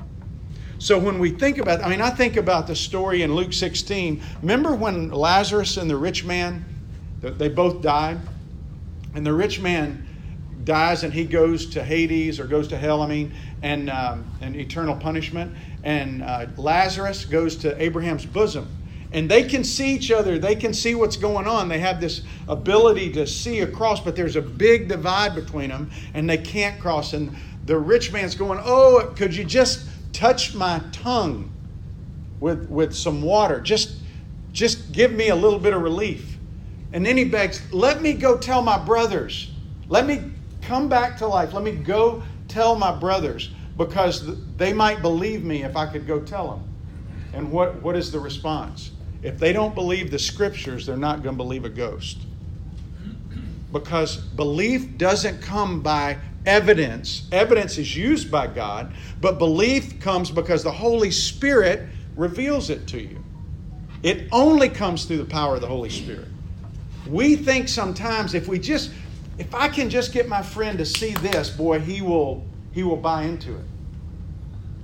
So 0.78 1.00
when 1.00 1.18
we 1.18 1.32
think 1.32 1.58
about, 1.58 1.84
I 1.84 1.90
mean, 1.90 2.02
I 2.02 2.12
think 2.12 2.38
about 2.38 2.68
the 2.68 2.76
story 2.76 3.24
in 3.24 3.34
Luke 3.34 3.54
16. 3.54 4.22
Remember 4.42 4.76
when 4.76 5.10
Lazarus 5.10 5.78
and 5.78 5.90
the 5.90 5.98
rich 5.98 6.24
man, 6.24 6.64
they 7.20 7.50
both 7.50 7.82
died? 7.82 8.20
And 9.18 9.26
the 9.26 9.34
rich 9.34 9.60
man 9.60 10.06
dies 10.64 11.04
and 11.04 11.12
he 11.12 11.26
goes 11.26 11.66
to 11.72 11.84
Hades 11.84 12.40
or 12.40 12.46
goes 12.46 12.68
to 12.68 12.78
hell, 12.78 13.02
I 13.02 13.08
mean, 13.08 13.34
and, 13.64 13.90
um, 13.90 14.32
and 14.42 14.56
eternal 14.56 14.96
punishment. 14.96 15.56
And 15.84 16.22
uh, 16.22 16.46
Lazarus 16.56 17.26
goes 17.26 17.56
to 17.58 17.82
Abraham's 17.82 18.28
bosom. 18.28 18.70
And 19.12 19.28
they 19.28 19.42
can 19.42 19.64
see 19.64 19.96
each 19.96 20.12
other. 20.12 20.38
They 20.38 20.54
can 20.54 20.72
see 20.72 20.94
what's 20.94 21.18
going 21.18 21.48
on. 21.48 21.68
They 21.68 21.80
have 21.80 22.00
this 22.00 22.22
ability 22.48 23.12
to 23.14 23.26
see 23.26 23.62
across 23.62 24.02
but 24.02 24.16
there's 24.16 24.36
a 24.36 24.42
big 24.44 24.88
divide 24.88 25.34
between 25.34 25.70
them 25.70 25.90
and 26.14 26.30
they 26.30 26.38
can't 26.38 26.80
cross. 26.80 27.14
And 27.14 27.36
the 27.66 27.80
rich 27.80 28.12
man's 28.12 28.36
going 28.36 28.62
oh 28.64 29.14
could 29.16 29.36
you 29.36 29.46
just 29.46 29.90
touch 30.14 30.54
my 30.54 30.80
tongue 30.92 31.52
with 32.40 32.70
with 32.70 32.96
some 32.96 33.24
water? 33.24 33.62
Just 33.62 33.98
just 34.52 34.92
give 34.92 35.12
me 35.12 35.30
a 35.30 35.36
little 35.36 35.58
bit 35.58 35.74
of 35.74 35.82
relief 35.82 36.37
and 36.92 37.06
then 37.06 37.18
he 37.18 37.26
begs 37.26 37.62
let 37.74 38.02
me 38.02 38.14
go 38.14 38.38
tell 38.38 38.62
my 38.62 38.78
brothers 38.78 39.54
let 39.90 40.06
me 40.06 40.32
come 40.62 40.90
back 40.90 41.18
to 41.18 41.28
life 41.28 41.54
let 41.54 41.64
me 41.64 41.72
go 41.72 42.24
tell 42.48 42.76
my 42.76 42.92
brothers 42.92 43.52
because 43.78 44.30
they 44.58 44.74
might 44.74 45.02
believe 45.02 45.44
me 45.44 45.64
if 45.64 45.76
i 45.76 45.86
could 45.86 46.08
go 46.08 46.20
tell 46.20 46.50
them 46.50 46.64
and 47.34 47.52
what, 47.52 47.84
what 47.84 47.96
is 47.96 48.12
the 48.12 48.20
response 48.20 48.92
if 49.22 49.40
they 49.40 49.52
don't 49.52 49.76
believe 49.76 50.12
the 50.12 50.20
scriptures, 50.20 50.86
they're 50.86 50.96
not 50.96 51.24
going 51.24 51.36
to 51.36 51.38
believe 51.38 51.66
a 51.66 51.70
ghost. 51.70 52.26
Because 53.72 54.18
belief 54.18 54.98
doesn't 54.98 55.42
come 55.42 55.82
by 55.82 56.20
evidence. 56.46 57.28
Evidence 57.32 57.78
is 57.78 57.96
used 57.96 58.32
by 58.32 58.48
God, 58.48 58.90
but 59.20 59.38
belief 59.38 60.00
comes 60.00 60.32
because 60.32 60.64
the 60.64 60.72
Holy 60.72 61.12
Spirit 61.12 61.90
reveals 62.16 62.70
it 62.70 62.88
to 62.88 63.02
you. 63.02 63.24
It 64.02 64.28
only 64.32 64.70
comes 64.70 65.06
through 65.06 65.18
the 65.18 65.26
power 65.26 65.56
of 65.56 65.62
the 65.62 65.68
Holy 65.68 65.90
Spirit. 65.90 66.30
We 67.10 67.36
think 67.36 67.68
sometimes 67.68 68.34
if 68.34 68.48
we 68.48 68.60
just 68.60 68.92
if 69.38 69.54
I 69.54 69.68
can 69.68 69.90
just 69.90 70.14
get 70.14 70.28
my 70.28 70.42
friend 70.42 70.78
to 70.80 70.86
see 70.86 71.14
this, 71.14 71.50
boy, 71.50 71.80
he 71.80 72.02
will 72.02 72.46
he 72.72 72.84
will 72.84 72.98
buy 72.98 73.24
into 73.24 73.56
it. 73.56 73.66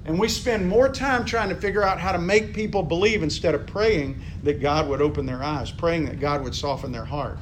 And 0.06 0.20
we 0.20 0.28
spend 0.28 0.68
more 0.68 0.90
time 0.90 1.24
trying 1.26 1.50
to 1.50 1.56
figure 1.56 1.84
out 1.84 2.00
how 2.00 2.12
to 2.12 2.20
make 2.20 2.54
people 2.54 2.84
believe 2.84 3.24
instead 3.24 3.56
of 3.56 3.66
praying 3.66 4.22
that 4.44 4.62
God 4.62 4.90
would 4.90 5.02
open 5.02 5.26
their 5.26 5.42
eyes, 5.42 5.72
praying 5.72 6.06
that 6.06 6.20
God 6.20 6.44
would 6.44 6.54
soften 6.54 6.92
their 6.92 7.06
heart. 7.06 7.38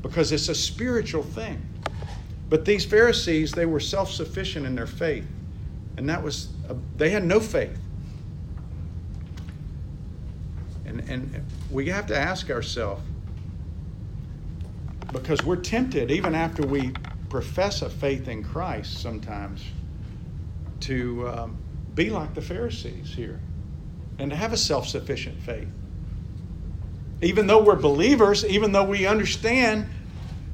Because 0.00 0.30
it's 0.30 0.48
a 0.48 0.54
spiritual 0.54 1.24
thing. 1.24 1.60
But 2.48 2.64
these 2.64 2.84
Pharisees, 2.84 3.50
they 3.52 3.66
were 3.66 3.80
self 3.80 4.10
sufficient 4.10 4.64
in 4.64 4.74
their 4.74 4.86
faith. 4.86 5.26
And 5.96 6.08
that 6.08 6.22
was, 6.22 6.48
a, 6.68 6.76
they 6.96 7.10
had 7.10 7.24
no 7.24 7.40
faith. 7.40 7.76
And, 10.86 11.00
and 11.08 11.44
we 11.70 11.88
have 11.88 12.06
to 12.06 12.16
ask 12.16 12.48
ourselves, 12.48 13.02
because 15.12 15.44
we're 15.44 15.56
tempted, 15.56 16.10
even 16.10 16.34
after 16.34 16.62
we 16.62 16.92
profess 17.28 17.82
a 17.82 17.90
faith 17.90 18.28
in 18.28 18.42
Christ 18.42 18.98
sometimes, 18.98 19.64
to. 20.80 21.28
Um, 21.28 21.56
be 21.98 22.10
like 22.10 22.32
the 22.32 22.40
Pharisees 22.40 23.12
here 23.12 23.40
and 24.20 24.30
to 24.30 24.36
have 24.36 24.52
a 24.52 24.56
self 24.56 24.86
sufficient 24.86 25.36
faith. 25.42 25.66
Even 27.20 27.48
though 27.48 27.60
we're 27.60 27.74
believers, 27.74 28.44
even 28.46 28.70
though 28.70 28.84
we 28.84 29.04
understand, 29.04 29.84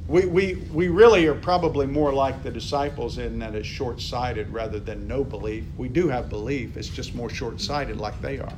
we, 0.09 0.25
we, 0.25 0.55
we 0.73 0.89
really 0.89 1.27
are 1.27 1.35
probably 1.35 1.87
more 1.87 2.15
like 2.15 2.43
the 2.43 2.51
disciples 2.51 3.19
in 3.19 3.39
that 3.41 3.55
it's 3.55 3.69
short 3.69 4.01
sighted 4.01 4.49
rather 4.49 4.81
than 4.81 5.07
no 5.07 5.23
belief. 5.23 5.67
We 5.77 5.89
do 5.89 6.09
have 6.09 6.31
belief, 6.31 6.79
it's 6.79 6.89
just 6.89 7.15
more 7.15 7.29
short 7.29 7.61
sighted 7.61 7.99
like 7.99 8.19
they 8.23 8.39
are. 8.39 8.55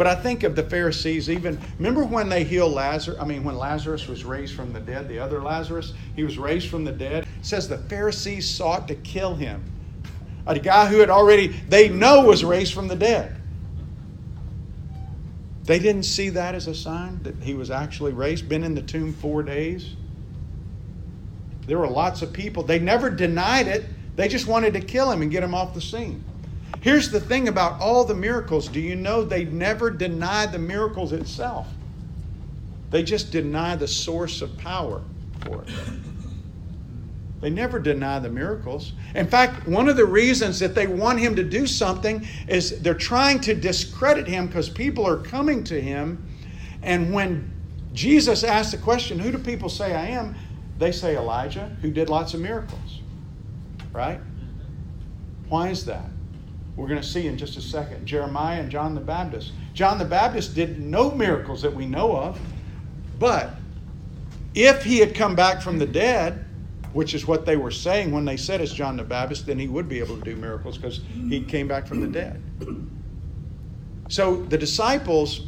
But 0.00 0.06
I 0.06 0.14
think 0.14 0.44
of 0.44 0.56
the 0.56 0.62
Pharisees, 0.62 1.28
even 1.28 1.60
remember 1.76 2.04
when 2.04 2.30
they 2.30 2.42
healed 2.42 2.72
Lazarus? 2.72 3.18
I 3.20 3.26
mean, 3.26 3.44
when 3.44 3.58
Lazarus 3.58 4.08
was 4.08 4.24
raised 4.24 4.54
from 4.56 4.72
the 4.72 4.80
dead, 4.80 5.08
the 5.08 5.18
other 5.18 5.42
Lazarus, 5.42 5.92
he 6.16 6.24
was 6.24 6.38
raised 6.38 6.70
from 6.70 6.86
the 6.86 6.90
dead. 6.90 7.24
It 7.24 7.44
says 7.44 7.68
the 7.68 7.76
Pharisees 7.76 8.48
sought 8.48 8.88
to 8.88 8.94
kill 8.94 9.34
him 9.34 9.62
a 10.46 10.58
guy 10.58 10.86
who 10.86 11.00
had 11.00 11.10
already, 11.10 11.48
they 11.48 11.90
know 11.90 12.24
was 12.24 12.42
raised 12.42 12.72
from 12.72 12.88
the 12.88 12.96
dead. 12.96 13.36
They 15.64 15.78
didn't 15.78 16.04
see 16.04 16.30
that 16.30 16.54
as 16.54 16.66
a 16.66 16.74
sign 16.74 17.22
that 17.24 17.34
he 17.42 17.52
was 17.52 17.70
actually 17.70 18.12
raised, 18.12 18.48
been 18.48 18.64
in 18.64 18.74
the 18.74 18.80
tomb 18.80 19.12
four 19.12 19.42
days. 19.42 19.96
There 21.66 21.76
were 21.76 21.88
lots 21.88 22.22
of 22.22 22.32
people. 22.32 22.62
They 22.62 22.78
never 22.78 23.10
denied 23.10 23.68
it, 23.68 23.84
they 24.16 24.28
just 24.28 24.46
wanted 24.46 24.72
to 24.72 24.80
kill 24.80 25.12
him 25.12 25.20
and 25.20 25.30
get 25.30 25.42
him 25.42 25.54
off 25.54 25.74
the 25.74 25.82
scene. 25.82 26.24
Here's 26.80 27.10
the 27.10 27.20
thing 27.20 27.48
about 27.48 27.80
all 27.80 28.04
the 28.04 28.14
miracles 28.14 28.68
do 28.68 28.80
you 28.80 28.96
know 28.96 29.22
they 29.24 29.44
never 29.44 29.90
deny 29.90 30.46
the 30.46 30.58
miracles 30.58 31.12
itself? 31.12 31.68
They 32.90 33.02
just 33.02 33.30
deny 33.30 33.76
the 33.76 33.88
source 33.88 34.42
of 34.42 34.56
power 34.58 35.02
for 35.42 35.62
it. 35.62 35.68
They 37.40 37.50
never 37.50 37.78
deny 37.78 38.18
the 38.18 38.28
miracles. 38.28 38.92
In 39.14 39.26
fact, 39.26 39.66
one 39.66 39.88
of 39.88 39.96
the 39.96 40.04
reasons 40.04 40.58
that 40.58 40.74
they 40.74 40.86
want 40.86 41.20
him 41.20 41.36
to 41.36 41.44
do 41.44 41.66
something 41.66 42.26
is 42.46 42.80
they're 42.80 42.94
trying 42.94 43.40
to 43.40 43.54
discredit 43.54 44.26
him 44.26 44.46
because 44.46 44.68
people 44.68 45.06
are 45.06 45.16
coming 45.16 45.64
to 45.64 45.80
him. 45.80 46.22
And 46.82 47.14
when 47.14 47.50
Jesus 47.94 48.44
asks 48.44 48.72
the 48.72 48.78
question, 48.78 49.18
Who 49.18 49.32
do 49.32 49.38
people 49.38 49.68
say 49.68 49.94
I 49.94 50.08
am? 50.08 50.36
they 50.80 50.92
say 50.92 51.14
Elijah, 51.14 51.76
who 51.82 51.90
did 51.90 52.08
lots 52.08 52.32
of 52.32 52.40
miracles. 52.40 53.00
Right? 53.92 54.20
Why 55.48 55.68
is 55.68 55.84
that? 55.84 56.08
We're 56.76 56.88
going 56.88 57.00
to 57.00 57.06
see 57.06 57.26
in 57.26 57.36
just 57.36 57.56
a 57.56 57.60
second. 57.60 58.06
Jeremiah 58.06 58.60
and 58.60 58.70
John 58.70 58.94
the 58.94 59.00
Baptist. 59.00 59.52
John 59.74 59.98
the 59.98 60.04
Baptist 60.04 60.54
did 60.54 60.80
no 60.80 61.10
miracles 61.10 61.62
that 61.62 61.74
we 61.74 61.86
know 61.86 62.16
of, 62.16 62.40
but 63.18 63.56
if 64.54 64.82
he 64.84 64.98
had 64.98 65.14
come 65.14 65.34
back 65.34 65.60
from 65.62 65.78
the 65.78 65.86
dead, 65.86 66.44
which 66.92 67.14
is 67.14 67.26
what 67.26 67.46
they 67.46 67.56
were 67.56 67.70
saying 67.70 68.10
when 68.10 68.24
they 68.24 68.36
said 68.36 68.60
it's 68.60 68.72
John 68.72 68.96
the 68.96 69.04
Baptist, 69.04 69.46
then 69.46 69.58
he 69.58 69.68
would 69.68 69.88
be 69.88 70.00
able 70.00 70.16
to 70.16 70.22
do 70.22 70.36
miracles 70.36 70.76
because 70.76 71.00
he 71.28 71.42
came 71.42 71.68
back 71.68 71.86
from 71.86 72.00
the 72.00 72.08
dead. 72.08 72.40
So 74.08 74.42
the 74.46 74.58
disciples, 74.58 75.42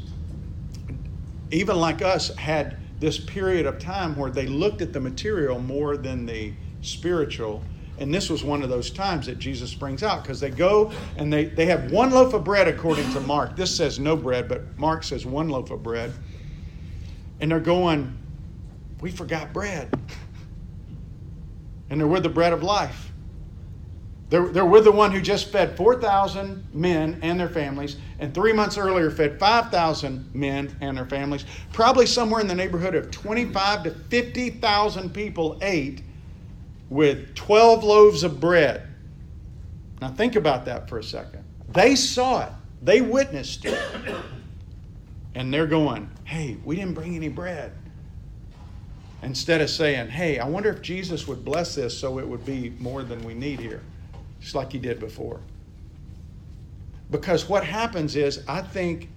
even 1.51 1.77
like 1.77 2.01
us, 2.01 2.35
had 2.37 2.77
this 3.01 3.19
period 3.19 3.67
of 3.67 3.81
time 3.81 4.17
where 4.17 4.31
they 4.31 4.47
looked 4.47 4.81
at 4.83 4.93
the 4.93 5.01
material 5.01 5.59
more 5.59 5.97
than 5.97 6.27
the 6.27 6.53
spiritual. 6.81 7.65
And 8.03 8.13
this 8.13 8.29
was 8.29 8.43
one 8.43 8.65
of 8.65 8.69
those 8.69 8.91
times 8.91 9.27
that 9.27 9.39
Jesus 9.39 9.73
brings 9.73 10.03
out 10.03 10.25
because 10.25 10.41
they 10.41 10.51
go 10.51 10.91
and 11.17 11.33
they, 11.33 11.45
they 11.45 11.67
have 11.67 11.93
one 11.93 12.11
loaf 12.11 12.35
of 12.35 12.43
bread 12.43 12.67
according 12.67 13.09
to 13.13 13.21
Mark. 13.21 13.55
This 13.55 13.75
says 13.75 14.01
no 14.01 14.17
bread, 14.17 14.49
but 14.49 14.77
Mark 14.77 15.05
says 15.05 15.25
one 15.25 15.49
loaf 15.49 15.71
of 15.71 15.85
bread. 15.85 16.13
And 17.39 17.49
they're 17.49 17.61
going, 17.61 18.19
We 19.01 19.13
forgot 19.13 19.53
bread. 19.53 19.89
And 21.91 22.01
they're 22.01 22.09
with 22.09 22.25
the 22.25 22.29
bread 22.29 22.53
of 22.53 22.65
life. 22.65 23.13
They're, 24.31 24.49
they're 24.49 24.65
with 24.65 24.85
the 24.85 24.93
one 24.93 25.13
who 25.13 25.21
just 25.21 25.53
fed 25.53 25.77
4,000 25.77 26.75
men 26.75 27.21
and 27.23 27.39
their 27.39 27.51
families, 27.51 27.99
and 28.19 28.35
three 28.35 28.53
months 28.53 28.79
earlier 28.79 29.11
fed 29.11 29.39
5,000 29.39 30.35
men 30.35 30.75
and 30.81 30.97
their 30.97 31.05
families. 31.05 31.45
Probably 31.73 32.07
somewhere 32.07 32.41
in 32.41 32.49
the 32.49 32.55
neighborhood 32.55 32.97
of 32.97 33.13
25 33.13 33.85
to 33.85 33.91
50,000 33.91 35.15
people 35.15 35.59
ate 35.63 36.03
with 36.93 37.35
12 37.35 37.83
loaves 37.83 38.23
of 38.23 38.39
bread. 38.39 38.83
Now, 40.01 40.09
think 40.09 40.37
about 40.37 40.67
that 40.67 40.89
for 40.89 40.99
a 40.99 41.03
second. 41.03 41.43
They 41.69 41.97
saw 41.97 42.45
it, 42.47 42.53
they 42.83 43.01
witnessed 43.01 43.65
it. 43.65 43.81
And 45.35 45.53
they're 45.53 45.67
going, 45.67 46.11
hey, 46.25 46.59
we 46.63 46.77
didn't 46.77 46.93
bring 46.93 47.17
any 47.17 47.31
bread. 47.31 47.73
Instead 49.23 49.63
of 49.63 49.71
saying, 49.71 50.09
hey, 50.09 50.39
I 50.39 50.47
wonder 50.47 50.69
if 50.69 50.83
Jesus 50.83 51.27
would 51.27 51.45
bless 51.45 51.75
this 51.75 51.99
so 51.99 52.19
it 52.19 52.29
would 52.29 52.45
be 52.45 52.75
more 52.79 53.03
than 53.03 53.25
we 53.25 53.33
need 53.33 53.61
here 53.61 53.81
just 54.41 54.55
like 54.55 54.73
he 54.73 54.79
did 54.79 55.01
before. 55.01 55.41
Because 57.11 57.49
what 57.49 57.65
happens 57.65 58.17
is, 58.17 58.43
I 58.49 58.61
think 58.61 59.09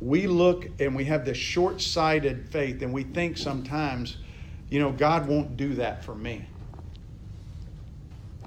we 0.00 0.26
look 0.26 0.68
and 0.78 0.94
we 0.94 1.06
have 1.06 1.24
this 1.24 1.38
short 1.38 1.80
sighted 1.80 2.48
faith, 2.50 2.82
and 2.82 2.92
we 2.92 3.02
think 3.02 3.38
sometimes, 3.38 4.18
you 4.68 4.78
know, 4.78 4.92
God 4.92 5.26
won't 5.26 5.56
do 5.56 5.74
that 5.74 6.04
for 6.04 6.14
me. 6.14 6.44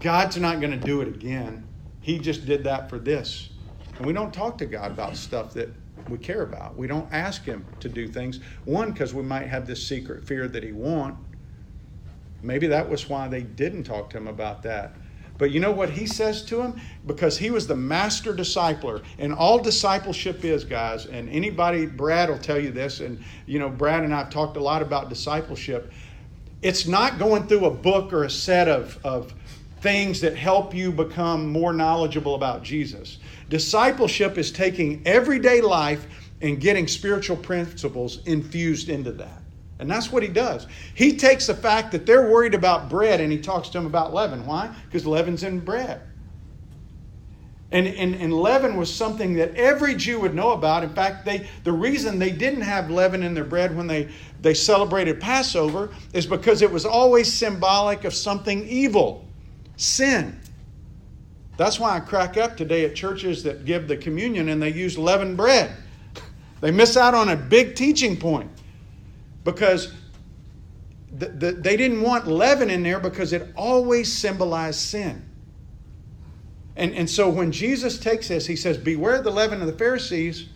God's 0.01 0.37
not 0.37 0.59
going 0.59 0.71
to 0.71 0.77
do 0.77 1.01
it 1.01 1.07
again. 1.07 1.67
He 2.01 2.19
just 2.19 2.45
did 2.45 2.63
that 2.63 2.89
for 2.89 2.99
this. 2.99 3.49
And 3.97 4.05
we 4.05 4.13
don't 4.13 4.33
talk 4.33 4.57
to 4.57 4.65
God 4.65 4.91
about 4.91 5.15
stuff 5.15 5.53
that 5.53 5.69
we 6.07 6.17
care 6.17 6.41
about. 6.41 6.75
We 6.75 6.87
don't 6.87 7.11
ask 7.13 7.45
Him 7.45 7.65
to 7.79 7.89
do 7.89 8.07
things. 8.07 8.39
One, 8.65 8.91
because 8.91 9.13
we 9.13 9.23
might 9.23 9.47
have 9.47 9.67
this 9.67 9.87
secret 9.87 10.25
fear 10.25 10.47
that 10.47 10.63
He 10.63 10.71
won't. 10.71 11.15
Maybe 12.41 12.67
that 12.67 12.89
was 12.89 13.07
why 13.07 13.27
they 13.27 13.43
didn't 13.43 13.83
talk 13.83 14.09
to 14.11 14.17
Him 14.17 14.27
about 14.27 14.63
that. 14.63 14.95
But 15.41 15.49
you 15.49 15.59
know 15.59 15.71
what 15.71 15.89
he 15.89 16.05
says 16.05 16.43
to 16.43 16.61
him? 16.61 16.79
Because 17.03 17.39
he 17.39 17.49
was 17.49 17.65
the 17.65 17.75
master 17.75 18.31
discipler. 18.31 19.03
And 19.17 19.33
all 19.33 19.57
discipleship 19.57 20.45
is, 20.45 20.63
guys, 20.63 21.07
and 21.07 21.27
anybody, 21.29 21.87
Brad 21.87 22.29
will 22.29 22.37
tell 22.37 22.59
you 22.59 22.69
this, 22.69 22.99
and 22.99 23.23
you 23.47 23.57
know, 23.57 23.67
Brad 23.67 24.03
and 24.03 24.13
I 24.13 24.19
have 24.19 24.29
talked 24.29 24.55
a 24.55 24.59
lot 24.59 24.83
about 24.83 25.09
discipleship. 25.09 25.91
It's 26.61 26.85
not 26.85 27.17
going 27.17 27.47
through 27.47 27.65
a 27.65 27.71
book 27.71 28.13
or 28.13 28.23
a 28.23 28.29
set 28.29 28.67
of, 28.67 28.99
of 29.03 29.33
things 29.81 30.21
that 30.21 30.35
help 30.35 30.73
you 30.73 30.91
become 30.91 31.51
more 31.51 31.73
knowledgeable 31.73 32.35
about 32.35 32.63
Jesus. 32.63 33.17
Discipleship 33.49 34.37
is 34.37 34.51
taking 34.51 35.01
everyday 35.05 35.59
life 35.59 36.05
and 36.41 36.59
getting 36.59 36.87
spiritual 36.87 37.37
principles 37.37 38.25
infused 38.25 38.89
into 38.89 39.11
that. 39.13 39.41
And 39.79 39.89
that's 39.89 40.11
what 40.11 40.21
he 40.21 40.29
does. 40.29 40.67
He 40.93 41.17
takes 41.17 41.47
the 41.47 41.55
fact 41.55 41.91
that 41.91 42.05
they're 42.05 42.29
worried 42.29 42.53
about 42.53 42.89
bread 42.89 43.19
and 43.19 43.31
he 43.31 43.39
talks 43.39 43.69
to 43.69 43.79
them 43.79 43.87
about 43.87 44.13
leaven. 44.13 44.45
Why? 44.45 44.73
Because 44.85 45.07
leaven's 45.07 45.43
in 45.43 45.59
bread. 45.59 46.01
And, 47.71 47.87
and, 47.87 48.13
and 48.15 48.33
leaven 48.33 48.75
was 48.75 48.93
something 48.93 49.33
that 49.35 49.55
every 49.55 49.95
Jew 49.95 50.19
would 50.19 50.35
know 50.35 50.51
about. 50.51 50.83
In 50.83 50.93
fact, 50.93 51.25
they, 51.25 51.47
the 51.63 51.71
reason 51.71 52.19
they 52.19 52.29
didn't 52.31 52.61
have 52.61 52.91
leaven 52.91 53.23
in 53.23 53.33
their 53.33 53.45
bread 53.45 53.75
when 53.75 53.87
they, 53.87 54.09
they 54.41 54.53
celebrated 54.53 55.19
Passover 55.19 55.89
is 56.13 56.27
because 56.27 56.61
it 56.61 56.69
was 56.69 56.85
always 56.85 57.31
symbolic 57.33 58.03
of 58.03 58.13
something 58.13 58.67
evil 58.67 59.25
sin. 59.81 60.39
That's 61.57 61.79
why 61.79 61.95
I 61.95 61.99
crack 61.99 62.37
up 62.37 62.55
today 62.55 62.85
at 62.85 62.95
churches 62.95 63.43
that 63.43 63.65
give 63.65 63.87
the 63.87 63.97
communion 63.97 64.49
and 64.49 64.61
they 64.61 64.71
use 64.71 64.97
leavened 64.97 65.37
bread. 65.37 65.75
They 66.59 66.71
miss 66.71 66.95
out 66.95 67.13
on 67.13 67.29
a 67.29 67.35
big 67.35 67.75
teaching 67.75 68.15
point 68.15 68.49
because 69.43 69.93
the, 71.17 71.27
the, 71.29 71.51
they 71.51 71.75
didn't 71.75 72.01
want 72.01 72.27
leaven 72.27 72.69
in 72.69 72.83
there 72.83 72.99
because 72.99 73.33
it 73.33 73.51
always 73.55 74.11
symbolized 74.11 74.79
sin. 74.79 75.25
And, 76.75 76.93
and 76.93 77.09
so 77.09 77.29
when 77.29 77.51
Jesus 77.51 77.97
takes 77.99 78.27
this, 78.27 78.45
he 78.45 78.55
says, 78.55 78.77
Beware 78.77 79.21
the 79.21 79.31
leaven 79.31 79.61
of 79.61 79.67
the 79.67 79.73
Pharisees 79.73 80.47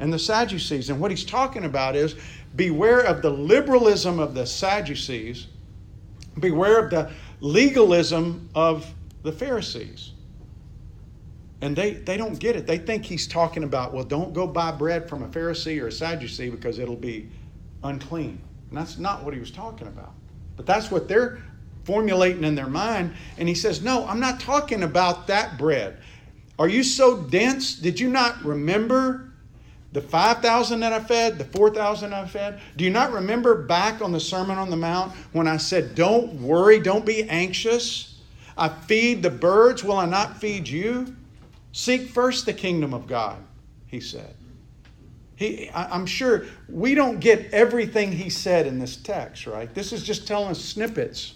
and 0.00 0.12
the 0.12 0.18
Sadducees. 0.18 0.90
And 0.90 1.00
what 1.00 1.10
he's 1.10 1.24
talking 1.24 1.64
about 1.64 1.94
is 1.94 2.14
beware 2.56 3.00
of 3.00 3.22
the 3.22 3.30
liberalism 3.30 4.18
of 4.18 4.34
the 4.34 4.46
Sadducees, 4.46 5.48
beware 6.38 6.78
of 6.82 6.90
the 6.90 7.10
legalism 7.40 8.48
of 8.54 8.92
the 9.22 9.32
Pharisees. 9.32 10.12
And 11.60 11.74
they, 11.74 11.92
they 11.92 12.16
don't 12.16 12.38
get 12.38 12.54
it. 12.54 12.66
They 12.66 12.78
think 12.78 13.04
he's 13.04 13.26
talking 13.26 13.64
about, 13.64 13.92
well, 13.92 14.04
don't 14.04 14.32
go 14.32 14.46
buy 14.46 14.70
bread 14.70 15.08
from 15.08 15.22
a 15.22 15.28
Pharisee 15.28 15.82
or 15.82 15.88
a 15.88 15.92
Sadducee 15.92 16.50
because 16.50 16.78
it'll 16.78 16.96
be 16.96 17.28
unclean. 17.82 18.40
And 18.68 18.78
that's 18.78 18.98
not 18.98 19.24
what 19.24 19.34
he 19.34 19.40
was 19.40 19.50
talking 19.50 19.88
about. 19.88 20.12
But 20.56 20.66
that's 20.66 20.90
what 20.90 21.08
they're 21.08 21.38
formulating 21.84 22.44
in 22.44 22.54
their 22.54 22.68
mind. 22.68 23.14
And 23.38 23.48
he 23.48 23.54
says, 23.54 23.82
No, 23.82 24.06
I'm 24.06 24.20
not 24.20 24.40
talking 24.40 24.82
about 24.82 25.26
that 25.28 25.58
bread. 25.58 25.98
Are 26.58 26.68
you 26.68 26.82
so 26.82 27.22
dense? 27.22 27.74
Did 27.74 27.98
you 27.98 28.08
not 28.08 28.44
remember 28.44 29.27
the 29.92 30.02
5,000 30.02 30.80
that 30.80 30.92
I 30.92 31.00
fed, 31.00 31.38
the 31.38 31.44
4,000 31.44 32.12
I 32.12 32.26
fed? 32.26 32.60
Do 32.76 32.84
you 32.84 32.90
not 32.90 33.12
remember 33.12 33.54
back 33.54 34.02
on 34.02 34.12
the 34.12 34.20
Sermon 34.20 34.58
on 34.58 34.70
the 34.70 34.76
Mount 34.76 35.12
when 35.32 35.48
I 35.48 35.56
said, 35.56 35.94
Don't 35.94 36.34
worry, 36.34 36.78
don't 36.78 37.06
be 37.06 37.24
anxious? 37.24 38.20
I 38.56 38.68
feed 38.68 39.22
the 39.22 39.30
birds, 39.30 39.84
will 39.84 39.96
I 39.96 40.06
not 40.06 40.38
feed 40.38 40.68
you? 40.68 41.14
Seek 41.72 42.08
first 42.08 42.44
the 42.44 42.52
kingdom 42.52 42.92
of 42.92 43.06
God, 43.06 43.38
he 43.86 44.00
said. 44.00 44.34
He, 45.36 45.70
I'm 45.72 46.04
sure 46.04 46.46
we 46.68 46.96
don't 46.96 47.20
get 47.20 47.54
everything 47.54 48.10
he 48.10 48.28
said 48.28 48.66
in 48.66 48.80
this 48.80 48.96
text, 48.96 49.46
right? 49.46 49.72
This 49.72 49.92
is 49.92 50.02
just 50.02 50.26
telling 50.26 50.48
us 50.48 50.60
snippets 50.60 51.34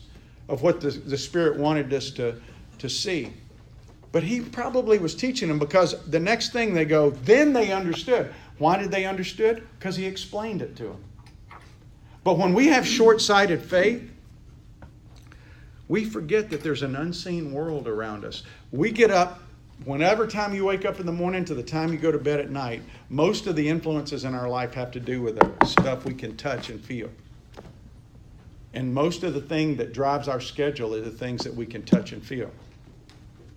of 0.48 0.62
what 0.62 0.80
the, 0.80 0.90
the 0.90 1.16
Spirit 1.16 1.56
wanted 1.56 1.92
us 1.94 2.10
to, 2.10 2.34
to 2.78 2.88
see. 2.88 3.32
But 4.10 4.24
he 4.24 4.40
probably 4.40 4.98
was 4.98 5.14
teaching 5.14 5.46
them 5.46 5.60
because 5.60 6.04
the 6.06 6.18
next 6.18 6.52
thing 6.52 6.74
they 6.74 6.84
go, 6.84 7.10
then 7.10 7.52
they 7.52 7.72
understood. 7.72 8.34
Why 8.62 8.78
did 8.78 8.92
they 8.92 9.06
understood? 9.06 9.66
Because 9.76 9.96
he 9.96 10.06
explained 10.06 10.62
it 10.62 10.76
to 10.76 10.84
them. 10.84 11.04
But 12.22 12.38
when 12.38 12.54
we 12.54 12.68
have 12.68 12.86
short-sighted 12.86 13.60
faith, 13.60 14.08
we 15.88 16.04
forget 16.04 16.48
that 16.50 16.62
there's 16.62 16.84
an 16.84 16.94
unseen 16.94 17.50
world 17.50 17.88
around 17.88 18.24
us. 18.24 18.44
We 18.70 18.92
get 18.92 19.10
up 19.10 19.40
whenever 19.84 20.28
time 20.28 20.54
you 20.54 20.64
wake 20.64 20.84
up 20.84 21.00
in 21.00 21.06
the 21.06 21.12
morning 21.12 21.44
to 21.46 21.56
the 21.56 21.62
time 21.64 21.92
you 21.92 21.98
go 21.98 22.12
to 22.12 22.18
bed 22.18 22.38
at 22.38 22.52
night, 22.52 22.82
most 23.08 23.48
of 23.48 23.56
the 23.56 23.68
influences 23.68 24.24
in 24.24 24.32
our 24.32 24.48
life 24.48 24.74
have 24.74 24.92
to 24.92 25.00
do 25.00 25.20
with 25.20 25.40
the 25.40 25.66
stuff 25.66 26.04
we 26.04 26.14
can 26.14 26.36
touch 26.36 26.70
and 26.70 26.80
feel. 26.80 27.10
And 28.74 28.94
most 28.94 29.24
of 29.24 29.34
the 29.34 29.40
thing 29.40 29.74
that 29.78 29.92
drives 29.92 30.28
our 30.28 30.40
schedule 30.40 30.94
is 30.94 31.04
the 31.04 31.10
things 31.10 31.42
that 31.42 31.52
we 31.56 31.66
can 31.66 31.82
touch 31.82 32.12
and 32.12 32.24
feel. 32.24 32.52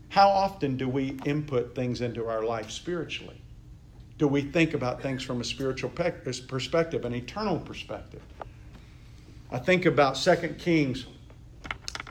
How 0.10 0.30
often 0.30 0.78
do 0.78 0.89
we 0.89 1.20
input 1.26 1.76
things 1.76 2.02
into 2.02 2.26
our 2.26 2.44
life 2.44 2.72
spiritually? 2.72 3.39
Do 4.17 4.28
we 4.28 4.41
think 4.41 4.73
about 4.73 5.01
things 5.01 5.23
from 5.23 5.41
a 5.41 5.43
spiritual 5.43 5.89
perspective, 5.89 7.06
an 7.06 7.13
eternal 7.13 7.60
perspective? 7.60 8.21
I 9.51 9.60
think 9.60 9.86
about 9.86 10.15
2 10.15 10.56
Kings 10.58 11.06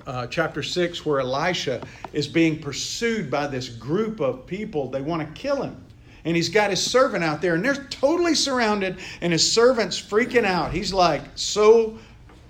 uh, 0.06 0.26
chapter 0.26 0.62
6 0.62 1.06
where 1.06 1.20
Elisha 1.20 1.82
is 2.12 2.28
being 2.28 2.60
pursued 2.60 3.30
by 3.30 3.46
this 3.46 3.68
group 3.68 4.20
of 4.20 4.46
people. 4.46 4.90
They 4.90 5.00
want 5.00 5.26
to 5.26 5.40
kill 5.40 5.62
him. 5.62 5.82
And 6.26 6.36
he's 6.36 6.48
got 6.48 6.70
his 6.70 6.82
servant 6.82 7.22
out 7.22 7.42
there, 7.42 7.54
and 7.54 7.64
they're 7.64 7.84
totally 7.90 8.34
surrounded, 8.34 8.98
and 9.20 9.32
his 9.32 9.50
servant's 9.50 10.00
freaking 10.00 10.44
out. 10.44 10.72
He's 10.72 10.92
like 10.92 11.22
so 11.34 11.98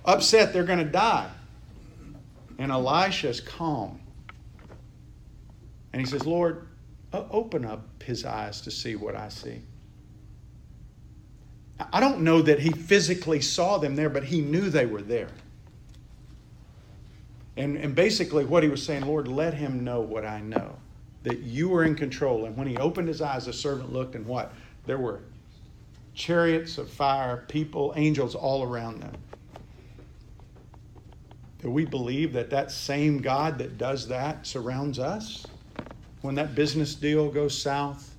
upset 0.04 0.52
they're 0.52 0.64
going 0.64 0.78
to 0.78 0.84
die. 0.84 1.28
And 2.58 2.70
Elisha's 2.70 3.40
calm. 3.40 3.98
And 5.92 6.00
he 6.00 6.06
says, 6.06 6.24
Lord, 6.24 6.68
open 7.31 7.64
up 7.64 8.03
his 8.03 8.24
eyes 8.24 8.61
to 8.62 8.70
see 8.70 8.96
what 8.96 9.14
I 9.14 9.29
see. 9.29 9.62
I 11.92 12.00
don't 12.00 12.20
know 12.20 12.40
that 12.42 12.61
he 12.61 12.70
physically 12.70 13.40
saw 13.40 13.79
them 13.79 13.96
there, 13.96 14.09
but 14.09 14.24
he 14.24 14.40
knew 14.40 14.70
they 14.70 14.87
were 14.87 15.03
there. 15.03 15.31
And, 17.57 17.77
and 17.77 17.94
basically, 17.94 18.44
what 18.44 18.62
he 18.62 18.68
was 18.68 18.83
saying, 18.83 19.07
Lord, 19.07 19.29
let 19.29 19.55
him 19.55 19.85
know 19.85 20.00
what 20.00 20.24
I 20.24 20.40
know, 20.40 20.77
that 21.22 21.40
you 21.40 21.74
are 21.74 21.85
in 21.85 21.94
control. 21.94 22.46
And 22.46 22.57
when 22.57 22.66
he 22.66 22.79
opened 22.79 23.09
his 23.09 23.20
eyes, 23.20 23.46
the 23.46 23.53
servant 23.53 23.92
looked, 23.92 24.14
and 24.14 24.27
what? 24.27 24.53
There 24.87 24.98
were 24.98 25.20
chariots 26.14 26.79
of 26.79 26.90
fire, 26.90 27.44
people, 27.48 27.92
angels 27.96 28.35
all 28.35 28.62
around 28.62 29.00
them. 29.00 29.14
Do 31.61 31.70
we 31.70 31.85
believe 31.87 32.33
that 32.35 32.50
that 32.50 32.70
same 32.70 33.18
God 33.18 33.59
that 33.59 33.79
does 33.79 34.09
that 34.09 34.46
surrounds 34.46 34.98
us? 34.98 35.46
When 36.24 36.37
that 36.37 36.54
business 36.54 36.94
deal 36.94 37.28
goes 37.28 37.60
south, 37.60 38.16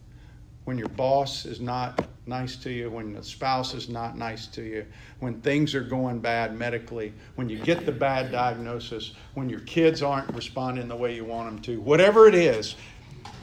when 0.66 0.78
your 0.78 0.90
boss 0.90 1.44
is 1.44 1.60
not 1.60 2.06
nice 2.28 2.56
to 2.58 2.70
you, 2.70 2.92
when 2.92 3.14
the 3.14 3.24
spouse 3.24 3.74
is 3.74 3.90
not 3.90 4.16
nice 4.16 4.46
to 4.46 4.62
you, 4.62 4.86
when 5.22 5.42
things 5.42 5.74
are 5.74 5.82
going 5.82 6.20
bad 6.20 6.56
medically, 6.56 7.14
when 7.34 7.50
you 7.50 7.58
get 7.58 7.88
the 7.88 7.92
bad 7.92 8.32
diagnosis, 8.32 9.14
when 9.34 9.50
your 9.50 9.62
kids 9.62 10.04
aren't 10.04 10.32
responding 10.36 10.88
the 10.88 10.96
way 10.96 11.16
you 11.16 11.26
want 11.26 11.50
them 11.50 11.60
to, 11.64 11.82
whatever 11.82 12.28
it 12.28 12.36
is, 12.36 12.76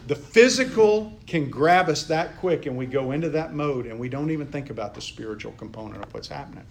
the 0.07 0.14
physical 0.14 1.18
can 1.27 1.51
grab 1.51 1.88
us 1.88 2.05
that 2.05 2.37
quick 2.38 2.66
and 2.66 2.77
we 2.77 2.87
go 2.87 3.11
into 3.11 3.31
that 3.31 3.55
mode 3.55 3.87
and 3.87 3.98
we 3.98 4.09
don't 4.09 4.31
even 4.31 4.46
think 4.46 4.70
about 4.70 4.94
the 4.94 5.01
spiritual 5.01 5.51
component 5.59 6.05
of 6.05 6.14
what's 6.14 6.29
happening. 6.29 6.66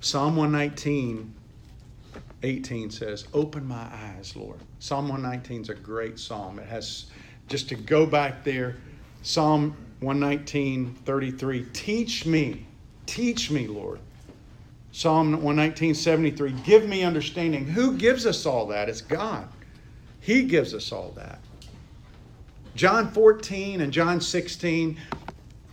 Psalm 0.00 0.36
119, 0.36 1.34
18 2.42 2.90
says, 2.90 3.26
Open 3.34 3.66
my 3.66 3.86
eyes, 3.92 4.34
Lord. 4.36 4.58
Psalm 4.78 5.08
119 5.08 5.62
is 5.62 5.68
a 5.68 5.74
great 5.74 6.18
psalm. 6.18 6.58
It 6.58 6.66
has, 6.66 7.06
just 7.48 7.68
to 7.70 7.74
go 7.74 8.06
back 8.06 8.44
there, 8.44 8.76
Psalm 9.22 9.76
119, 10.00 10.94
33, 11.04 11.66
teach 11.72 12.26
me, 12.26 12.66
teach 13.06 13.50
me, 13.50 13.66
Lord. 13.66 14.00
Psalm 14.92 15.32
119, 15.32 15.94
73, 15.94 16.52
give 16.64 16.88
me 16.88 17.02
understanding. 17.02 17.66
Who 17.66 17.96
gives 17.96 18.26
us 18.26 18.46
all 18.46 18.66
that? 18.68 18.88
It's 18.88 19.00
God. 19.00 19.48
He 20.20 20.44
gives 20.44 20.74
us 20.74 20.92
all 20.92 21.10
that. 21.16 21.40
John 22.74 23.10
14 23.10 23.80
and 23.80 23.92
John 23.92 24.20
16, 24.20 24.96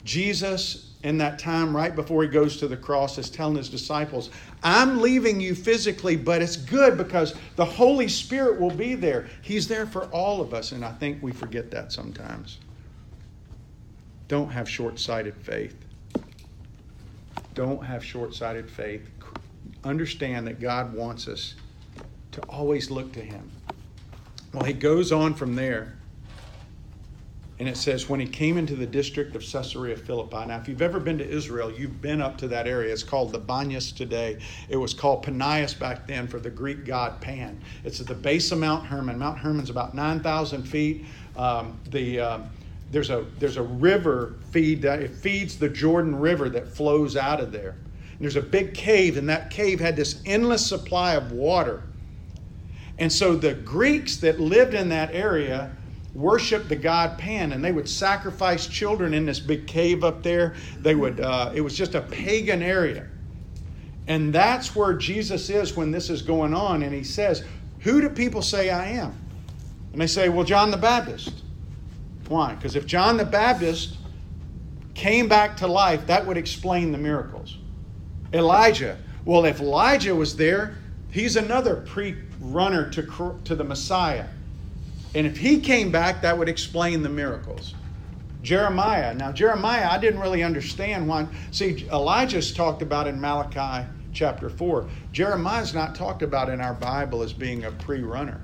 Jesus, 0.04 0.85
in 1.06 1.20
that 1.20 1.38
time 1.38 1.76
right 1.76 1.96
before 1.96 2.24
he 2.24 2.28
goes 2.28 2.58
to 2.58 2.68
the 2.68 2.76
cross, 2.76 3.20
is 3.20 3.30
telling 3.30 3.56
his 3.56 3.70
disciples, 3.70 4.32
I'm 4.64 5.00
leaving 5.00 5.40
you 5.40 5.54
physically, 5.54 6.16
but 6.16 6.42
it's 6.42 6.58
good 6.58 6.98
because 6.98 7.36
the 7.58 7.64
Holy 7.64 8.08
Spirit 8.08 8.60
will 8.60 8.72
be 8.72 8.96
there. 8.96 9.28
He's 9.44 9.68
there 9.68 9.86
for 9.86 10.06
all 10.06 10.42
of 10.42 10.52
us, 10.52 10.72
and 10.72 10.84
I 10.84 10.92
think 10.92 11.22
we 11.22 11.32
forget 11.32 11.70
that 11.70 11.92
sometimes. 11.92 12.58
Don't 14.28 14.50
have 14.50 14.68
short 14.68 15.00
sighted 15.00 15.36
faith. 15.38 15.78
Don't 17.54 17.86
have 17.86 18.04
short 18.04 18.34
sighted 18.34 18.68
faith. 18.68 19.08
Understand 19.84 20.48
that 20.48 20.60
God 20.60 20.96
wants 20.96 21.28
us 21.28 21.54
to 22.32 22.42
always 22.50 22.90
look 22.90 23.14
to 23.14 23.22
Him. 23.22 23.52
Well, 24.54 24.64
he 24.64 24.74
goes 24.74 25.12
on 25.12 25.36
from 25.36 25.54
there. 25.54 25.98
And 27.58 27.70
it 27.70 27.78
says, 27.78 28.10
when 28.10 28.20
he 28.20 28.28
came 28.28 28.58
into 28.58 28.76
the 28.76 28.86
district 28.86 29.34
of 29.34 29.42
Caesarea 29.42 29.96
Philippi. 29.96 30.46
Now, 30.48 30.58
if 30.58 30.68
you've 30.68 30.82
ever 30.82 31.00
been 31.00 31.18
to 31.20 31.28
Israel, 31.28 31.72
you've 31.72 32.02
been 32.02 32.22
up 32.22 32.38
to 32.40 32.50
that 32.50 32.68
area. 32.68 32.92
It's 32.92 33.02
called 33.02 33.32
the 33.32 33.40
Banyas 33.40 33.96
today. 33.96 34.40
It 34.68 34.76
was 34.76 34.94
called 34.94 35.24
Panias 35.24 35.78
back 35.78 36.06
then 36.06 36.28
for 36.28 36.40
the 36.40 36.50
Greek 36.50 36.86
god 36.86 37.22
Pan. 37.22 37.62
It's 37.86 38.02
at 38.02 38.08
the 38.08 38.16
base 38.16 38.52
of 38.52 38.60
Mount 38.60 38.86
Hermon. 38.86 39.18
Mount 39.18 39.38
Hermon's 39.38 39.70
about 39.70 39.96
9,000 39.96 40.64
feet. 40.64 41.06
Um, 41.38 41.80
the, 41.92 42.20
um, 42.20 42.50
there's, 42.92 43.10
a, 43.10 43.26
there's 43.40 43.58
a 43.58 43.64
river 43.64 44.36
feed 44.52 44.82
that 44.82 45.02
it 45.02 45.12
feeds 45.12 45.58
the 45.58 45.70
Jordan 45.70 46.18
River 46.20 46.50
that 46.50 46.68
flows 46.68 47.16
out 47.16 47.40
of 47.40 47.54
there. 47.54 47.78
And 48.12 48.22
there's 48.22 48.36
a 48.36 48.42
big 48.42 48.74
cave, 48.74 49.16
and 49.18 49.30
that 49.30 49.50
cave 49.50 49.80
had 49.80 49.96
this 49.96 50.22
endless 50.26 50.66
supply 50.66 51.16
of 51.16 51.32
water. 51.32 51.84
And 52.98 53.12
so 53.12 53.36
the 53.36 53.54
Greeks 53.54 54.18
that 54.18 54.40
lived 54.42 54.74
in 54.74 54.90
that 54.90 55.14
area 55.14 55.72
worshiped 56.16 56.70
the 56.70 56.76
god 56.76 57.18
Pan, 57.18 57.52
and 57.52 57.64
they 57.64 57.72
would 57.72 57.88
sacrifice 57.88 58.66
children 58.66 59.14
in 59.14 59.26
this 59.26 59.40
big 59.40 59.68
cave 59.68 60.04
up 60.04 60.24
there. 60.24 60.56
They 60.80 60.96
would. 60.96 61.20
Uh, 61.20 61.52
it 61.54 61.62
was 61.62 61.78
just 61.78 61.94
a 61.94 62.02
pagan 62.02 62.64
area, 62.64 63.08
and 64.08 64.34
that's 64.34 64.76
where 64.76 64.94
Jesus 64.94 65.50
is 65.50 65.76
when 65.76 65.92
this 65.92 66.10
is 66.10 66.22
going 66.22 66.54
on. 66.54 66.82
And 66.82 66.94
he 66.94 67.04
says, 67.04 67.44
"Who 67.80 68.02
do 68.02 68.10
people 68.10 68.42
say 68.42 68.70
I 68.70 68.88
am?" 68.92 69.14
And 69.92 70.02
they 70.02 70.08
say, 70.08 70.30
"Well, 70.30 70.46
John 70.46 70.72
the 70.72 70.78
Baptist." 70.78 71.44
Why? 72.28 72.56
Because 72.56 72.76
if 72.76 72.88
John 72.88 73.18
the 73.18 73.26
Baptist 73.26 73.98
came 74.96 75.28
back 75.28 75.58
to 75.58 75.68
life, 75.68 76.08
that 76.08 76.26
would 76.26 76.38
explain 76.38 76.92
the 76.92 76.98
miracles. 76.98 77.58
Elijah. 78.34 78.98
Well, 79.26 79.46
if 79.46 79.60
Elijah 79.60 80.16
was 80.16 80.36
there, 80.36 80.78
he's 81.12 81.36
another 81.36 81.78
pre 81.78 82.16
runner 82.40 82.90
to, 82.92 83.40
to 83.44 83.56
the 83.56 83.64
Messiah. 83.64 84.26
And 85.16 85.26
if 85.26 85.38
he 85.38 85.62
came 85.62 85.92
back, 85.92 86.22
that 86.22 86.38
would 86.38 86.50
explain 86.50 87.02
the 87.02 87.10
miracles. 87.10 87.74
Jeremiah. 88.44 89.14
Now, 89.14 89.32
Jeremiah, 89.32 89.88
I 89.90 89.98
didn't 89.98 90.20
really 90.20 90.44
understand 90.44 91.08
why. 91.08 91.28
See, 91.52 91.88
Elijah's 91.92 92.54
talked 92.54 92.82
about 92.82 93.08
in 93.08 93.20
Malachi 93.20 93.88
chapter 94.12 94.50
4. 94.50 94.88
Jeremiah's 95.14 95.74
not 95.74 95.96
talked 95.96 96.22
about 96.22 96.50
in 96.50 96.62
our 96.62 96.74
Bible 96.74 97.24
as 97.24 97.34
being 97.34 97.64
a 97.64 97.72
pre 97.72 98.02
runner 98.02 98.42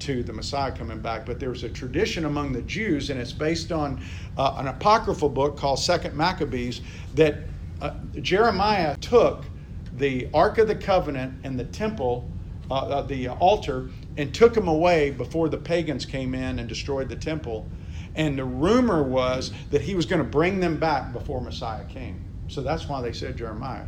to 0.00 0.22
the 0.22 0.32
Messiah 0.32 0.72
coming 0.72 1.00
back, 1.00 1.24
but 1.24 1.40
there's 1.40 1.62
a 1.62 1.68
tradition 1.68 2.26
among 2.26 2.52
the 2.52 2.60
Jews, 2.62 3.08
and 3.08 3.18
it's 3.18 3.32
based 3.32 3.72
on 3.72 4.04
uh, 4.36 4.54
an 4.58 4.66
apocryphal 4.66 5.30
book 5.30 5.56
called 5.56 5.78
Second 5.78 6.14
Maccabees 6.14 6.82
that 7.14 7.48
uh, 7.80 7.92
Jeremiah 8.20 8.96
took 9.00 9.46
the 9.92 10.28
Ark 10.34 10.58
of 10.58 10.68
the 10.68 10.74
Covenant 10.74 11.40
and 11.44 11.58
the 11.58 11.64
temple 11.64 12.30
uh, 12.70 12.74
uh, 12.74 13.02
the 13.02 13.28
altar 13.28 13.90
and 14.16 14.34
took 14.34 14.56
him 14.56 14.68
away 14.68 15.10
before 15.10 15.48
the 15.48 15.58
pagans 15.58 16.06
came 16.06 16.34
in 16.34 16.58
and 16.58 16.68
destroyed 16.68 17.08
the 17.08 17.16
temple. 17.16 17.68
And 18.14 18.38
the 18.38 18.44
rumor 18.44 19.02
was 19.02 19.52
that 19.70 19.82
he 19.82 19.94
was 19.94 20.06
going 20.06 20.22
to 20.22 20.28
bring 20.28 20.60
them 20.60 20.78
back 20.78 21.12
before 21.12 21.40
Messiah 21.40 21.84
came. 21.84 22.22
So 22.48 22.62
that's 22.62 22.88
why 22.88 23.02
they 23.02 23.12
said 23.12 23.36
Jeremiah. 23.36 23.84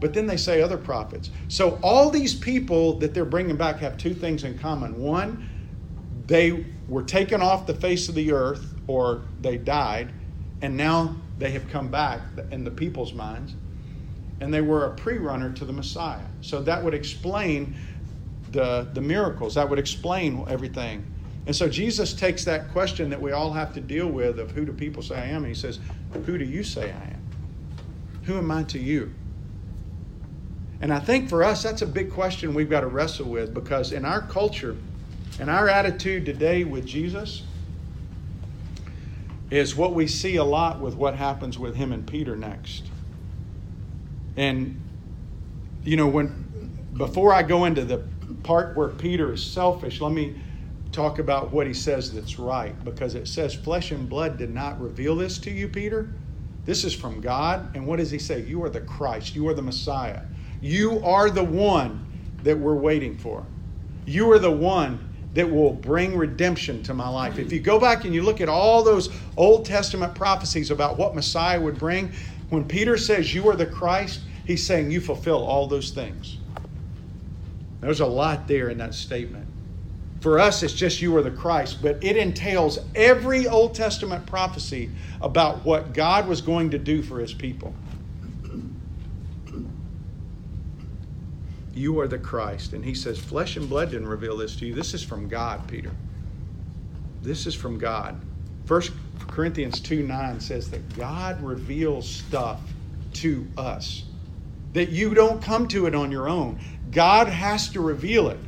But 0.00 0.14
then 0.14 0.26
they 0.26 0.36
say 0.36 0.60
other 0.60 0.78
prophets. 0.78 1.30
So 1.48 1.78
all 1.82 2.10
these 2.10 2.34
people 2.34 2.98
that 2.98 3.14
they're 3.14 3.24
bringing 3.24 3.56
back 3.56 3.78
have 3.78 3.96
two 3.96 4.14
things 4.14 4.44
in 4.44 4.58
common. 4.58 5.00
One, 5.00 5.48
they 6.26 6.66
were 6.88 7.02
taken 7.02 7.40
off 7.40 7.66
the 7.66 7.74
face 7.74 8.08
of 8.08 8.14
the 8.14 8.32
earth 8.32 8.74
or 8.86 9.22
they 9.40 9.56
died, 9.56 10.12
and 10.60 10.76
now 10.76 11.16
they 11.38 11.50
have 11.52 11.68
come 11.68 11.88
back 11.88 12.20
in 12.50 12.64
the 12.64 12.70
people's 12.70 13.14
minds. 13.14 13.54
And 14.40 14.52
they 14.52 14.60
were 14.60 14.84
a 14.86 14.90
pre 14.90 15.18
runner 15.18 15.52
to 15.52 15.64
the 15.64 15.72
Messiah. 15.72 16.26
So 16.40 16.62
that 16.62 16.82
would 16.82 16.94
explain 16.94 17.76
the, 18.52 18.88
the 18.92 19.00
miracles. 19.00 19.54
That 19.54 19.68
would 19.68 19.78
explain 19.78 20.44
everything. 20.48 21.04
And 21.46 21.56
so 21.56 21.68
Jesus 21.68 22.12
takes 22.12 22.44
that 22.44 22.70
question 22.70 23.10
that 23.10 23.20
we 23.20 23.32
all 23.32 23.52
have 23.52 23.74
to 23.74 23.80
deal 23.80 24.06
with 24.06 24.38
of 24.38 24.52
who 24.52 24.64
do 24.64 24.72
people 24.72 25.02
say 25.02 25.16
I 25.16 25.26
am? 25.26 25.38
And 25.38 25.46
he 25.46 25.54
says, 25.54 25.80
Who 26.26 26.38
do 26.38 26.44
you 26.44 26.62
say 26.62 26.92
I 26.92 27.04
am? 27.04 27.22
Who 28.24 28.38
am 28.38 28.50
I 28.50 28.62
to 28.64 28.78
you? 28.78 29.12
And 30.80 30.92
I 30.92 30.98
think 30.98 31.28
for 31.28 31.44
us, 31.44 31.62
that's 31.62 31.82
a 31.82 31.86
big 31.86 32.12
question 32.12 32.54
we've 32.54 32.70
got 32.70 32.80
to 32.80 32.88
wrestle 32.88 33.26
with 33.26 33.54
because 33.54 33.92
in 33.92 34.04
our 34.04 34.20
culture 34.20 34.76
and 35.38 35.48
our 35.48 35.68
attitude 35.68 36.26
today 36.26 36.64
with 36.64 36.86
Jesus 36.86 37.44
is 39.50 39.76
what 39.76 39.94
we 39.94 40.06
see 40.06 40.36
a 40.36 40.44
lot 40.44 40.80
with 40.80 40.94
what 40.94 41.14
happens 41.14 41.58
with 41.58 41.76
him 41.76 41.92
and 41.92 42.06
Peter 42.06 42.36
next. 42.36 42.84
And, 44.36 44.80
you 45.84 45.96
know, 45.96 46.08
when 46.08 46.42
before 46.94 47.32
I 47.32 47.42
go 47.42 47.64
into 47.64 47.84
the 47.84 48.02
part 48.42 48.76
where 48.76 48.88
Peter 48.88 49.32
is 49.32 49.44
selfish, 49.44 50.00
let 50.00 50.12
me 50.12 50.36
talk 50.90 51.18
about 51.18 51.52
what 51.52 51.66
he 51.66 51.74
says 51.74 52.12
that's 52.12 52.38
right 52.38 52.82
because 52.84 53.14
it 53.14 53.26
says, 53.26 53.54
Flesh 53.54 53.90
and 53.90 54.08
blood 54.08 54.36
did 54.36 54.50
not 54.50 54.80
reveal 54.80 55.16
this 55.16 55.38
to 55.38 55.50
you, 55.50 55.68
Peter. 55.68 56.10
This 56.64 56.84
is 56.84 56.94
from 56.94 57.20
God. 57.20 57.68
And 57.74 57.86
what 57.86 57.98
does 57.98 58.10
he 58.10 58.18
say? 58.18 58.42
You 58.42 58.62
are 58.62 58.70
the 58.70 58.80
Christ, 58.80 59.34
you 59.34 59.48
are 59.48 59.54
the 59.54 59.62
Messiah. 59.62 60.20
You 60.60 61.02
are 61.02 61.28
the 61.28 61.44
one 61.44 62.04
that 62.42 62.58
we're 62.58 62.74
waiting 62.74 63.16
for. 63.16 63.44
You 64.04 64.30
are 64.32 64.38
the 64.38 64.50
one 64.52 65.08
that 65.32 65.50
will 65.50 65.72
bring 65.72 66.16
redemption 66.16 66.82
to 66.84 66.94
my 66.94 67.08
life. 67.08 67.38
If 67.38 67.52
you 67.52 67.60
go 67.60 67.80
back 67.80 68.04
and 68.04 68.14
you 68.14 68.22
look 68.22 68.40
at 68.40 68.48
all 68.48 68.84
those 68.84 69.08
Old 69.36 69.64
Testament 69.64 70.14
prophecies 70.14 70.70
about 70.70 70.98
what 70.98 71.14
Messiah 71.14 71.60
would 71.60 71.78
bring, 71.78 72.12
when 72.50 72.64
Peter 72.64 72.96
says, 72.96 73.34
You 73.34 73.48
are 73.48 73.56
the 73.56 73.66
Christ, 73.66 74.20
he's 74.44 74.66
saying, 74.66 74.90
You 74.90 75.00
fulfill 75.00 75.42
all 75.42 75.66
those 75.66 75.90
things. 75.90 76.38
There's 77.82 78.00
a 78.00 78.06
lot 78.06 78.48
there 78.48 78.70
in 78.70 78.78
that 78.78 78.94
statement. 78.94 79.46
For 80.20 80.38
us, 80.38 80.62
it's 80.62 80.72
just 80.72 81.02
you 81.02 81.14
are 81.16 81.22
the 81.22 81.32
Christ, 81.32 81.82
but 81.82 82.02
it 82.02 82.16
entails 82.16 82.78
every 82.94 83.48
Old 83.48 83.74
Testament 83.74 84.24
prophecy 84.24 84.90
about 85.20 85.64
what 85.64 85.92
God 85.92 86.28
was 86.28 86.40
going 86.40 86.70
to 86.70 86.78
do 86.78 87.02
for 87.02 87.18
his 87.18 87.34
people. 87.34 87.74
You 91.74 91.98
are 91.98 92.06
the 92.06 92.18
Christ. 92.18 92.72
And 92.72 92.84
he 92.84 92.94
says, 92.94 93.18
Flesh 93.18 93.56
and 93.56 93.68
blood 93.68 93.90
didn't 93.90 94.08
reveal 94.08 94.36
this 94.36 94.54
to 94.56 94.66
you. 94.66 94.74
This 94.74 94.94
is 94.94 95.02
from 95.02 95.26
God, 95.26 95.66
Peter. 95.66 95.90
This 97.22 97.46
is 97.46 97.54
from 97.54 97.78
God. 97.78 98.20
First 98.66 98.92
Corinthians 99.26 99.80
2 99.80 100.02
9 100.02 100.40
says 100.40 100.70
that 100.70 100.96
God 100.96 101.42
reveals 101.42 102.08
stuff 102.08 102.74
to 103.14 103.46
us, 103.56 104.04
that 104.72 104.90
you 104.90 105.14
don't 105.14 105.42
come 105.42 105.66
to 105.68 105.86
it 105.86 105.94
on 105.94 106.12
your 106.12 106.28
own. 106.28 106.58
God 106.92 107.28
has 107.28 107.68
to 107.70 107.80
reveal 107.80 108.28
it. 108.28 108.38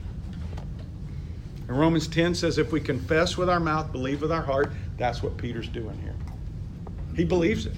And 1.69 1.79
Romans 1.79 2.07
10 2.09 2.35
says 2.35 2.59
if 2.59 2.73
we 2.73 2.81
confess 2.81 3.37
with 3.39 3.49
our 3.49 3.61
mouth, 3.61 3.91
believe 3.91 4.21
with 4.23 4.31
our 4.33 4.43
heart, 4.43 4.73
that's 4.99 5.23
what 5.23 5.37
Peter's 5.37 5.69
doing 5.69 5.99
here. 6.03 6.15
He 7.17 7.25
believes 7.25 7.67
it. 7.67 7.73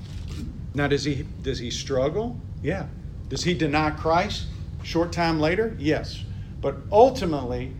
Now 0.74 0.88
does 0.88 1.04
he 1.04 1.24
does 1.42 1.58
he 1.58 1.70
struggle? 1.70 2.38
Yeah. 2.62 2.86
Does 3.28 3.44
he 3.44 3.54
deny 3.54 3.90
Christ 3.90 4.46
short 4.82 5.12
time 5.12 5.40
later? 5.40 5.76
Yes. 5.78 6.22
But 6.60 6.76
ultimately, 6.92 7.72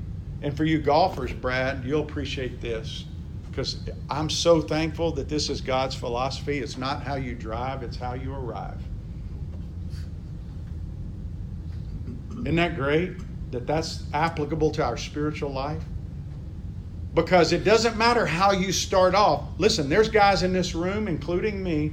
and 0.43 0.57
for 0.57 0.65
you 0.65 0.79
golfers, 0.79 1.33
Brad, 1.33 1.85
you'll 1.85 2.03
appreciate 2.03 2.61
this. 2.61 3.05
because 3.51 3.81
I'm 4.11 4.29
so 4.29 4.61
thankful 4.61 5.13
that 5.13 5.29
this 5.31 5.49
is 5.49 5.63
God's 5.63 5.95
philosophy. 5.95 6.59
It's 6.59 6.77
not 6.77 7.03
how 7.03 7.15
you 7.17 7.35
drive, 7.35 7.83
it's 7.83 7.97
how 7.97 8.13
you 8.15 8.35
arrive. 8.35 8.79
Isn't 12.47 12.57
that 12.57 12.77
great 12.77 13.11
that 13.51 13.67
that's 13.67 14.05
applicable 14.15 14.71
to 14.71 14.85
our 14.85 14.97
spiritual 14.97 15.51
life? 15.51 15.83
Because 17.13 17.53
it 17.53 17.65
doesn't 17.65 17.97
matter 17.97 18.25
how 18.25 18.53
you 18.53 18.71
start 18.71 19.17
off. 19.17 19.49
Listen, 19.59 19.89
there's 19.89 20.09
guys 20.09 20.45
in 20.45 20.53
this 20.53 20.73
room, 20.73 21.09
including 21.09 21.61
me, 21.61 21.93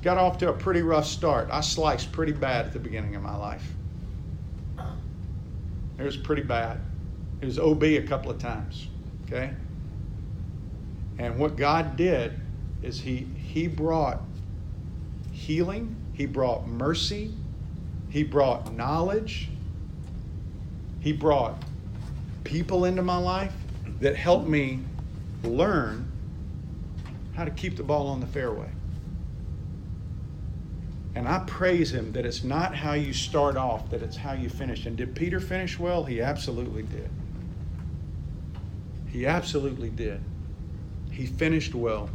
got 0.00 0.16
off 0.16 0.38
to 0.38 0.48
a 0.48 0.54
pretty 0.54 0.80
rough 0.80 1.04
start. 1.04 1.50
I 1.52 1.60
sliced 1.60 2.12
pretty 2.12 2.32
bad 2.32 2.64
at 2.64 2.72
the 2.72 2.78
beginning 2.78 3.14
of 3.14 3.22
my 3.22 3.36
life. 3.36 3.74
It 5.98 6.02
was 6.02 6.16
pretty 6.16 6.42
bad. 6.42 6.80
It 7.42 7.44
was 7.44 7.58
OB 7.58 7.82
a 7.82 8.02
couple 8.06 8.30
of 8.30 8.38
times. 8.38 8.88
Okay? 9.26 9.52
And 11.18 11.38
what 11.38 11.56
God 11.56 11.98
did 11.98 12.40
is 12.82 13.00
He 13.00 13.28
He 13.36 13.68
brought 13.68 14.22
healing, 15.30 15.94
He 16.14 16.24
brought 16.24 16.66
mercy, 16.66 17.34
He 18.16 18.22
brought 18.22 18.72
knowledge, 18.72 19.50
He 21.00 21.12
brought 21.12 21.62
people 22.44 22.86
into 22.86 23.02
my 23.02 23.18
life 23.18 23.52
that 24.00 24.16
helped 24.16 24.48
me 24.48 24.80
learn 25.44 26.10
how 27.34 27.44
to 27.44 27.50
keep 27.50 27.76
the 27.76 27.82
ball 27.82 28.08
on 28.08 28.20
the 28.20 28.26
fairway. 28.26 28.70
And 31.14 31.28
I 31.28 31.40
praise 31.40 31.92
him 31.92 32.12
that 32.12 32.24
it's 32.24 32.42
not 32.42 32.74
how 32.74 32.94
you 32.94 33.12
start 33.12 33.58
off, 33.58 33.90
that 33.90 34.00
it's 34.00 34.16
how 34.16 34.32
you 34.32 34.48
finish. 34.48 34.86
And 34.86 34.96
did 34.96 35.14
Peter 35.14 35.38
finish 35.38 35.78
well? 35.78 36.02
He 36.02 36.22
absolutely 36.22 36.84
did. 36.84 37.10
He 39.08 39.26
absolutely 39.26 39.90
did. 39.90 40.22
He 41.10 41.26
finished 41.26 41.74
well. 41.74 42.08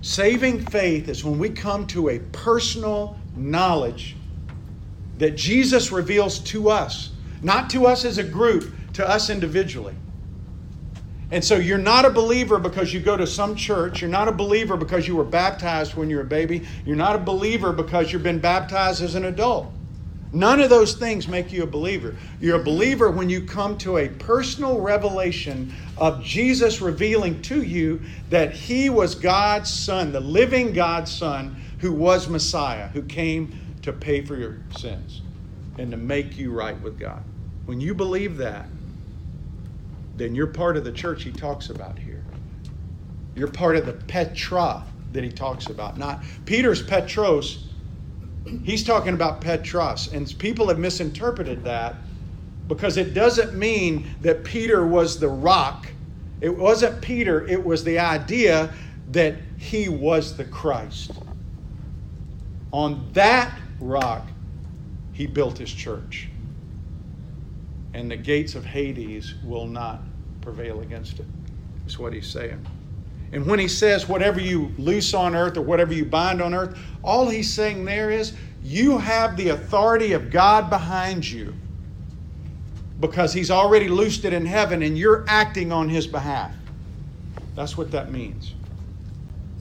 Saving 0.00 0.58
faith 0.58 1.08
is 1.08 1.24
when 1.24 1.38
we 1.38 1.50
come 1.50 1.86
to 1.86 2.08
a 2.08 2.18
personal 2.18 3.16
knowledge 3.36 4.16
that 5.18 5.36
Jesus 5.36 5.92
reveals 5.92 6.38
to 6.40 6.68
us, 6.68 7.10
not 7.42 7.70
to 7.70 7.86
us 7.86 8.04
as 8.04 8.18
a 8.18 8.24
group, 8.24 8.72
to 8.94 9.08
us 9.08 9.30
individually. 9.30 9.94
And 11.30 11.44
so 11.44 11.56
you're 11.56 11.78
not 11.78 12.04
a 12.04 12.10
believer 12.10 12.58
because 12.58 12.94
you 12.94 13.00
go 13.00 13.16
to 13.16 13.26
some 13.26 13.56
church. 13.56 14.00
You're 14.00 14.10
not 14.10 14.28
a 14.28 14.32
believer 14.32 14.76
because 14.76 15.08
you 15.08 15.16
were 15.16 15.24
baptized 15.24 15.94
when 15.94 16.08
you 16.08 16.16
were 16.16 16.22
a 16.22 16.26
baby. 16.26 16.66
You're 16.84 16.96
not 16.96 17.16
a 17.16 17.18
believer 17.18 17.72
because 17.72 18.12
you've 18.12 18.22
been 18.22 18.38
baptized 18.38 19.02
as 19.02 19.16
an 19.16 19.24
adult. 19.24 19.72
None 20.32 20.60
of 20.60 20.70
those 20.70 20.94
things 20.94 21.26
make 21.28 21.52
you 21.52 21.62
a 21.62 21.66
believer. 21.66 22.14
You're 22.40 22.60
a 22.60 22.64
believer 22.64 23.10
when 23.10 23.30
you 23.30 23.42
come 23.42 23.78
to 23.78 23.98
a 23.98 24.08
personal 24.08 24.80
revelation 24.80 25.72
of 25.96 26.22
Jesus 26.22 26.80
revealing 26.80 27.40
to 27.42 27.62
you 27.62 28.02
that 28.30 28.52
He 28.52 28.90
was 28.90 29.14
God's 29.14 29.70
Son, 29.72 30.12
the 30.12 30.20
living 30.20 30.72
God's 30.72 31.10
Son, 31.10 31.56
who 31.78 31.92
was 31.92 32.28
Messiah, 32.28 32.88
who 32.88 33.02
came 33.02 33.58
to 33.86 33.92
pay 33.92 34.20
for 34.20 34.34
your 34.36 34.58
sins 34.72 35.22
and 35.78 35.92
to 35.92 35.96
make 35.96 36.36
you 36.36 36.50
right 36.50 36.80
with 36.82 36.98
God. 36.98 37.22
When 37.66 37.80
you 37.80 37.94
believe 37.94 38.36
that, 38.38 38.68
then 40.16 40.34
you're 40.34 40.48
part 40.48 40.76
of 40.76 40.82
the 40.82 40.90
church 40.90 41.22
he 41.22 41.30
talks 41.30 41.70
about 41.70 41.96
here. 41.96 42.24
You're 43.36 43.46
part 43.46 43.76
of 43.76 43.86
the 43.86 43.92
Petra 43.92 44.82
that 45.12 45.22
he 45.22 45.30
talks 45.30 45.68
about. 45.68 45.98
Not 45.98 46.24
Peter's 46.46 46.82
Petros, 46.82 47.68
he's 48.64 48.82
talking 48.82 49.14
about 49.14 49.40
Petros. 49.40 50.12
And 50.12 50.36
people 50.40 50.66
have 50.66 50.80
misinterpreted 50.80 51.62
that 51.62 51.94
because 52.66 52.96
it 52.96 53.14
doesn't 53.14 53.54
mean 53.54 54.10
that 54.22 54.42
Peter 54.42 54.84
was 54.84 55.20
the 55.20 55.28
rock. 55.28 55.86
It 56.40 56.58
wasn't 56.58 57.00
Peter, 57.02 57.46
it 57.46 57.64
was 57.64 57.84
the 57.84 58.00
idea 58.00 58.72
that 59.12 59.36
he 59.58 59.88
was 59.88 60.36
the 60.36 60.44
Christ. 60.44 61.12
On 62.72 63.08
that 63.12 63.56
rock, 63.80 64.26
he 65.12 65.26
built 65.26 65.58
his 65.58 65.72
church 65.72 66.28
and 67.96 68.10
the 68.10 68.16
gates 68.16 68.54
of 68.54 68.66
Hades 68.66 69.36
will 69.42 69.66
not 69.66 70.02
prevail 70.42 70.80
against 70.80 71.18
it. 71.18 71.24
Is 71.86 71.98
what 71.98 72.12
he's 72.12 72.26
saying. 72.26 72.64
And 73.32 73.46
when 73.46 73.58
he 73.58 73.68
says, 73.68 74.06
whatever 74.06 74.38
you 74.38 74.70
loose 74.76 75.14
on 75.14 75.34
earth 75.34 75.56
or 75.56 75.62
whatever 75.62 75.94
you 75.94 76.04
bind 76.04 76.42
on 76.42 76.52
earth, 76.52 76.78
all 77.02 77.28
he's 77.28 77.50
saying 77.50 77.86
there 77.86 78.10
is, 78.10 78.34
you 78.62 78.98
have 78.98 79.36
the 79.38 79.48
authority 79.48 80.12
of 80.12 80.30
God 80.30 80.68
behind 80.68 81.26
you 81.26 81.54
because 83.00 83.32
he's 83.32 83.50
already 83.50 83.88
loosed 83.88 84.26
it 84.26 84.34
in 84.34 84.44
heaven 84.44 84.82
and 84.82 84.98
you're 84.98 85.24
acting 85.26 85.72
on 85.72 85.88
his 85.88 86.06
behalf. 86.06 86.52
That's 87.54 87.78
what 87.78 87.90
that 87.92 88.12
means. 88.12 88.52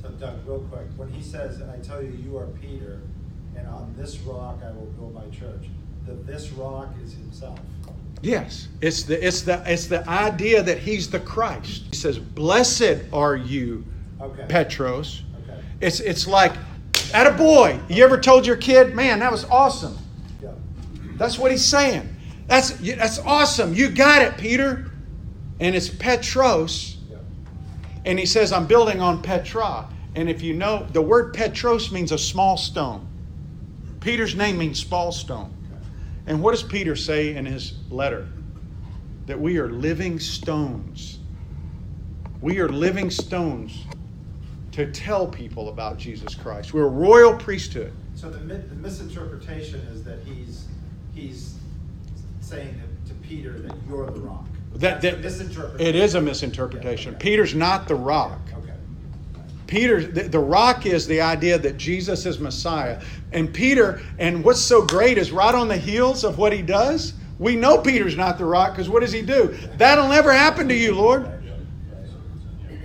So, 0.02 0.10
Doug, 0.10 0.46
real 0.46 0.60
quick, 0.60 0.88
when 0.98 1.10
he 1.10 1.22
says, 1.22 1.62
and 1.62 1.72
I 1.72 1.78
tell 1.78 2.04
you, 2.04 2.12
you 2.12 2.38
are 2.38 2.48
Peter, 2.48 3.02
and 3.56 3.68
on 3.68 3.94
this 3.98 4.18
rock 4.20 4.60
I 4.64 4.72
will 4.72 4.86
build 4.98 5.14
my 5.14 5.28
church, 5.38 5.68
the 6.06 6.14
this 6.14 6.52
rock 6.52 6.90
is 7.04 7.14
himself. 7.14 7.60
Yes, 8.22 8.68
it's 8.82 9.04
the 9.04 9.26
it's 9.26 9.42
the 9.42 9.62
it's 9.66 9.88
the 9.88 10.08
idea 10.10 10.64
that 10.64 10.80
he's 10.80 11.10
the 11.10 11.20
Christ. 11.20 11.84
He 11.92 11.96
says, 11.96 12.18
"Blessed 12.18 13.04
are 13.14 13.36
you, 13.36 13.86
Okay. 14.22 14.46
Petros." 14.48 15.24
Okay. 15.44 15.60
It's 15.82 16.00
it's 16.00 16.26
like, 16.28 16.54
at 17.14 17.28
a 17.28 17.32
boy. 17.32 17.80
You 17.90 18.04
ever 18.04 18.20
told 18.20 18.48
your 18.48 18.56
kid, 18.56 18.96
"Man, 18.96 19.20
that 19.20 19.32
was 19.32 19.46
awesome." 19.46 19.98
Yeah. 20.42 20.52
That's 21.18 21.38
what 21.38 21.52
he's 21.52 21.66
saying. 21.66 22.10
That's 22.48 22.72
that's 22.72 23.20
awesome. 23.20 23.74
You 23.74 23.90
got 23.90 24.22
it, 24.22 24.38
Peter. 24.38 24.92
And 25.60 25.74
it's 25.74 25.88
Petros, 25.88 26.98
Yeah. 27.10 27.18
and 28.06 28.20
he 28.20 28.26
says, 28.26 28.52
"I'm 28.52 28.66
building 28.68 29.00
on 29.02 29.22
Petra." 29.22 29.88
And 30.16 30.30
if 30.30 30.42
you 30.42 30.54
know, 30.54 30.86
the 30.94 31.02
word 31.02 31.34
Petros 31.34 31.92
means 31.92 32.12
a 32.12 32.18
small 32.18 32.58
stone. 32.58 33.06
Peter's 34.06 34.36
name 34.36 34.60
means 34.60 34.80
small 34.80 35.12
stone. 35.12 35.52
And 36.28 36.44
what 36.44 36.52
does 36.52 36.62
Peter 36.62 36.96
say 36.96 37.36
in 37.36 37.44
his 37.44 37.80
letter? 37.90 38.28
That 39.26 39.40
we 39.40 39.58
are 39.58 39.68
living 39.68 40.20
stones. 40.20 41.18
We 42.40 42.60
are 42.60 42.70
living 42.70 43.10
stones 43.10 43.84
to 44.74 44.92
tell 44.92 45.26
people 45.26 45.70
about 45.70 45.98
Jesus 45.98 46.36
Christ. 46.36 46.72
We're 46.72 46.86
a 46.86 46.88
royal 46.88 47.36
priesthood. 47.36 47.94
So 48.14 48.30
the, 48.30 48.38
the 48.38 48.76
misinterpretation 48.76 49.80
is 49.92 50.04
that 50.04 50.20
he's 50.24 50.68
he's 51.16 51.58
saying 52.42 52.80
to 53.08 53.14
Peter 53.16 53.58
that 53.58 53.74
you're 53.90 54.06
the 54.06 54.20
rock. 54.20 54.46
That, 54.74 55.02
That's 55.02 55.16
that 55.16 55.22
misinterpretation. 55.22 55.88
it 55.88 55.96
is 55.96 56.14
a 56.14 56.22
misinterpretation. 56.22 57.14
Yeah, 57.14 57.18
okay. 57.18 57.30
Peter's 57.32 57.56
not 57.56 57.88
the 57.88 57.96
rock. 57.96 58.40
Okay. 58.56 58.65
Peter, 59.68 60.02
the, 60.06 60.40
rock 60.40 60.86
is 60.86 61.08
the 61.08 61.22
idea 61.22 61.58
that 61.58 61.78
Jesus 61.78 62.26
is 62.26 62.40
Messiah. 62.40 63.02
And 63.32 63.52
Peter, 63.52 64.02
and 64.20 64.44
what's 64.44 64.62
so 64.62 64.86
great 64.86 65.18
is 65.18 65.32
right 65.32 65.56
on 65.56 65.68
the 65.68 65.78
heels 65.78 66.24
of 66.24 66.38
what 66.38 66.54
he 66.54 66.62
does, 66.62 67.14
we 67.40 67.56
know 67.56 67.80
Peter's 67.80 68.16
not 68.16 68.38
the 68.38 68.46
rock 68.46 68.72
because 68.72 68.90
what 68.90 69.02
does 69.02 69.12
he 69.12 69.22
do? 69.22 69.58
That'll 69.78 70.08
never 70.08 70.32
happen 70.32 70.68
to 70.68 70.76
you, 70.76 70.94
Lord. 70.96 71.32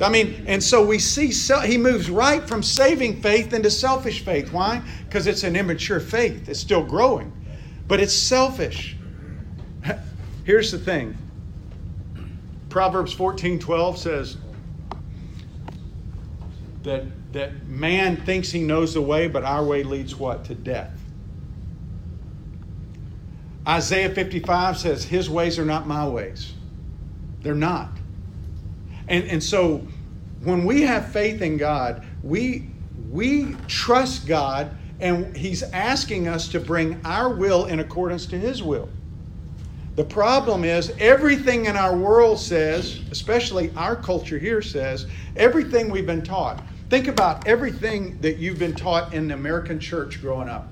I 0.01 0.09
mean, 0.09 0.45
and 0.47 0.62
so 0.62 0.85
we 0.85 0.99
see 0.99 1.31
se- 1.31 1.69
he 1.69 1.77
moves 1.77 2.09
right 2.09 2.47
from 2.49 2.62
saving 2.62 3.21
faith 3.21 3.53
into 3.53 3.71
selfish 3.71 4.25
faith. 4.25 4.51
Why? 4.51 4.83
Because 5.05 5.27
it's 5.27 5.45
an 5.45 5.57
immature 5.57 6.01
faith. 6.01 6.49
It's 6.49 6.59
still 6.59 6.83
growing, 6.83 7.31
but 7.87 8.01
it's 8.01 8.14
selfish. 8.14 8.97
Here's 10.45 10.73
the 10.73 10.79
thing. 10.79 11.16
Proverbs 12.71 13.14
14:12 13.14 13.99
says 13.99 14.37
that 16.83 17.05
that 17.33 17.66
man 17.66 18.16
thinks 18.16 18.51
he 18.51 18.62
knows 18.62 18.95
the 18.95 19.03
way, 19.03 19.29
but 19.29 19.45
our 19.45 19.64
way 19.64 19.83
leads 19.83 20.16
what? 20.16 20.45
To 20.47 20.55
death. 20.55 20.97
Isaiah 23.66 24.11
55 24.11 24.79
says, 24.79 25.05
His 25.05 25.31
ways 25.31 25.59
are 25.59 25.64
not 25.64 25.87
my 25.87 26.09
ways. 26.09 26.55
They're 27.43 27.55
not. 27.55 27.97
And, 29.07 29.25
and 29.25 29.43
so 29.43 29.87
when 30.43 30.64
we 30.64 30.83
have 30.83 31.12
faith 31.12 31.43
in 31.43 31.57
God, 31.57 32.05
we, 32.22 32.70
we 33.11 33.55
trust 33.68 34.26
God 34.26 34.76
and 34.99 35.37
He's 35.37 35.62
asking 35.62 36.28
us 36.28 36.49
to 36.49 36.61
bring 36.61 37.01
our 37.05 37.28
will 37.28 37.66
in 37.66 37.81
accordance 37.81 38.26
to 38.26 38.39
His 38.39 38.62
will. 38.62 38.89
The 39.97 40.05
problem 40.05 40.64
is, 40.64 40.93
everything 40.99 41.66
in 41.66 41.76
our 41.76 41.97
world 41.97 42.38
says, 42.38 43.01
especially 43.11 43.72
our 43.76 43.97
culture 43.97 44.38
here 44.38 44.62
says, 44.62 45.07
everything 45.36 45.91
we've 45.91 46.07
been 46.07 46.22
taught. 46.22 46.62
Think 46.88 47.09
about 47.09 47.47
everything 47.47 48.20
that 48.20 48.38
you've 48.38 48.59
been 48.59 48.74
taught 48.74 49.12
in 49.12 49.28
the 49.28 49.34
American 49.34 49.78
church 49.78 50.20
growing 50.20 50.49
up. 50.49 50.68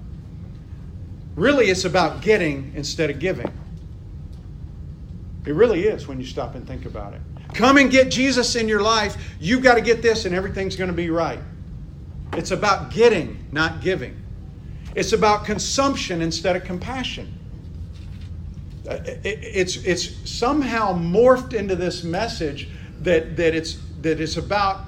Really, 1.34 1.66
it's 1.66 1.84
about 1.84 2.22
getting 2.22 2.72
instead 2.74 3.10
of 3.10 3.18
giving. 3.18 3.52
It 5.46 5.52
really 5.52 5.84
is 5.84 6.08
when 6.08 6.18
you 6.18 6.26
stop 6.26 6.54
and 6.54 6.66
think 6.66 6.84
about 6.84 7.14
it. 7.14 7.20
Come 7.54 7.76
and 7.76 7.90
get 7.90 8.10
Jesus 8.10 8.56
in 8.56 8.68
your 8.68 8.82
life. 8.82 9.16
You've 9.40 9.62
got 9.62 9.74
to 9.74 9.80
get 9.80 10.02
this, 10.02 10.24
and 10.24 10.34
everything's 10.34 10.76
going 10.76 10.90
to 10.90 10.96
be 10.96 11.10
right. 11.10 11.40
It's 12.32 12.50
about 12.50 12.90
getting, 12.90 13.46
not 13.52 13.80
giving. 13.80 14.20
It's 14.94 15.12
about 15.12 15.44
consumption 15.44 16.22
instead 16.22 16.56
of 16.56 16.64
compassion. 16.64 17.37
It- 18.88 19.20
It's, 19.42 19.76
it's 19.84 20.30
somehow 20.30 20.94
morphed 20.98 21.52
into 21.54 21.76
this 21.76 22.04
message 22.04 22.68
that, 23.02 23.36
that, 23.36 23.54
it's, 23.54 23.78
that 24.02 24.20
it's 24.20 24.36
about 24.36 24.80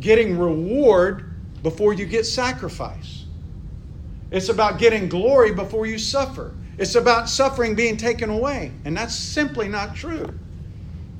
getting 0.00 0.38
reward 0.38 1.24
before 1.62 1.92
you 1.92 2.06
get 2.06 2.26
sacrifice. 2.26 3.24
It's 4.30 4.48
about 4.48 4.78
getting 4.78 5.08
glory 5.08 5.52
before 5.52 5.86
you 5.86 5.98
suffer. 5.98 6.54
It's 6.78 6.94
about 6.94 7.28
suffering 7.28 7.74
being 7.74 7.96
taken 7.96 8.30
away. 8.30 8.72
And 8.84 8.96
that's 8.96 9.14
simply 9.14 9.68
not 9.68 9.94
true. 9.94 10.38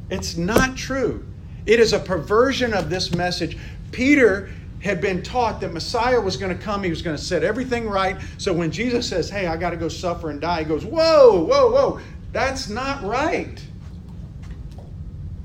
It's 0.08 0.36
not 0.36 0.76
true. 0.76 1.26
It 1.66 1.80
is 1.80 1.92
a 1.92 1.98
perversion 1.98 2.72
of 2.72 2.88
this 2.88 3.14
message. 3.14 3.58
Peter 3.92 4.50
had 4.80 5.00
been 5.00 5.22
taught 5.22 5.60
that 5.60 5.72
Messiah 5.72 6.20
was 6.20 6.36
going 6.36 6.56
to 6.56 6.62
come, 6.62 6.82
he 6.82 6.90
was 6.90 7.02
going 7.02 7.16
to 7.16 7.22
set 7.22 7.44
everything 7.44 7.88
right. 7.88 8.16
So 8.38 8.52
when 8.52 8.70
Jesus 8.70 9.08
says, 9.08 9.28
Hey, 9.28 9.46
I 9.46 9.56
got 9.56 9.70
to 9.70 9.76
go 9.76 9.88
suffer 9.88 10.30
and 10.30 10.40
die, 10.40 10.60
he 10.60 10.64
goes, 10.64 10.84
Whoa, 10.84 11.44
whoa, 11.44 11.70
whoa, 11.70 12.00
that's 12.32 12.68
not 12.68 13.02
right. 13.02 13.62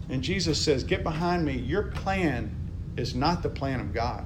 And 0.09 0.21
Jesus 0.21 0.61
says, 0.61 0.83
Get 0.83 1.03
behind 1.03 1.45
me. 1.45 1.57
Your 1.57 1.83
plan 1.83 2.55
is 2.95 3.13
not 3.13 3.43
the 3.43 3.49
plan 3.49 3.79
of 3.79 3.93
God. 3.93 4.25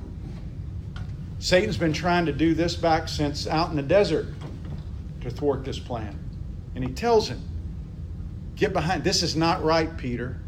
Satan's 1.40 1.78
been 1.78 1.94
trying 1.94 2.26
to 2.26 2.34
do 2.34 2.54
this 2.54 2.76
back 2.76 3.08
since 3.08 3.48
out 3.48 3.70
in 3.70 3.78
the 3.78 3.82
desert 3.82 4.28
to 5.22 5.32
thwart 5.32 5.64
this 5.64 5.80
plan. 5.80 6.18
And 6.76 6.84
he 6.84 6.94
tells 6.94 7.28
him, 7.30 7.42
Get 8.56 8.74
behind. 8.74 9.04
This 9.04 9.24
is 9.24 9.36
not 9.36 9.64
right, 9.64 9.98
Peter. 9.98 10.40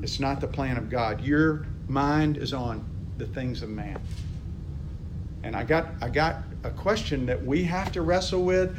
It's 0.00 0.18
not 0.18 0.40
the 0.40 0.46
plan 0.46 0.78
of 0.78 0.88
God. 0.88 1.20
Your 1.20 1.66
mind 1.88 2.36
is 2.36 2.52
on 2.52 2.88
the 3.18 3.26
things 3.26 3.62
of 3.62 3.68
man. 3.68 4.00
And 5.42 5.56
I 5.56 5.64
got 5.64 5.94
I 6.00 6.08
got 6.08 6.44
a 6.64 6.70
question 6.70 7.26
that 7.26 7.44
we 7.44 7.64
have 7.64 7.92
to 7.92 8.02
wrestle 8.02 8.44
with. 8.44 8.78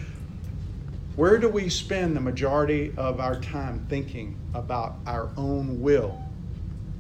Where 1.15 1.37
do 1.37 1.47
we 1.49 1.69
spend 1.69 2.15
the 2.15 2.21
majority 2.21 2.93
of 2.97 3.19
our 3.19 3.39
time 3.39 3.85
thinking 3.89 4.37
about 4.53 4.97
our 5.05 5.29
own 5.37 5.81
will? 5.81 6.19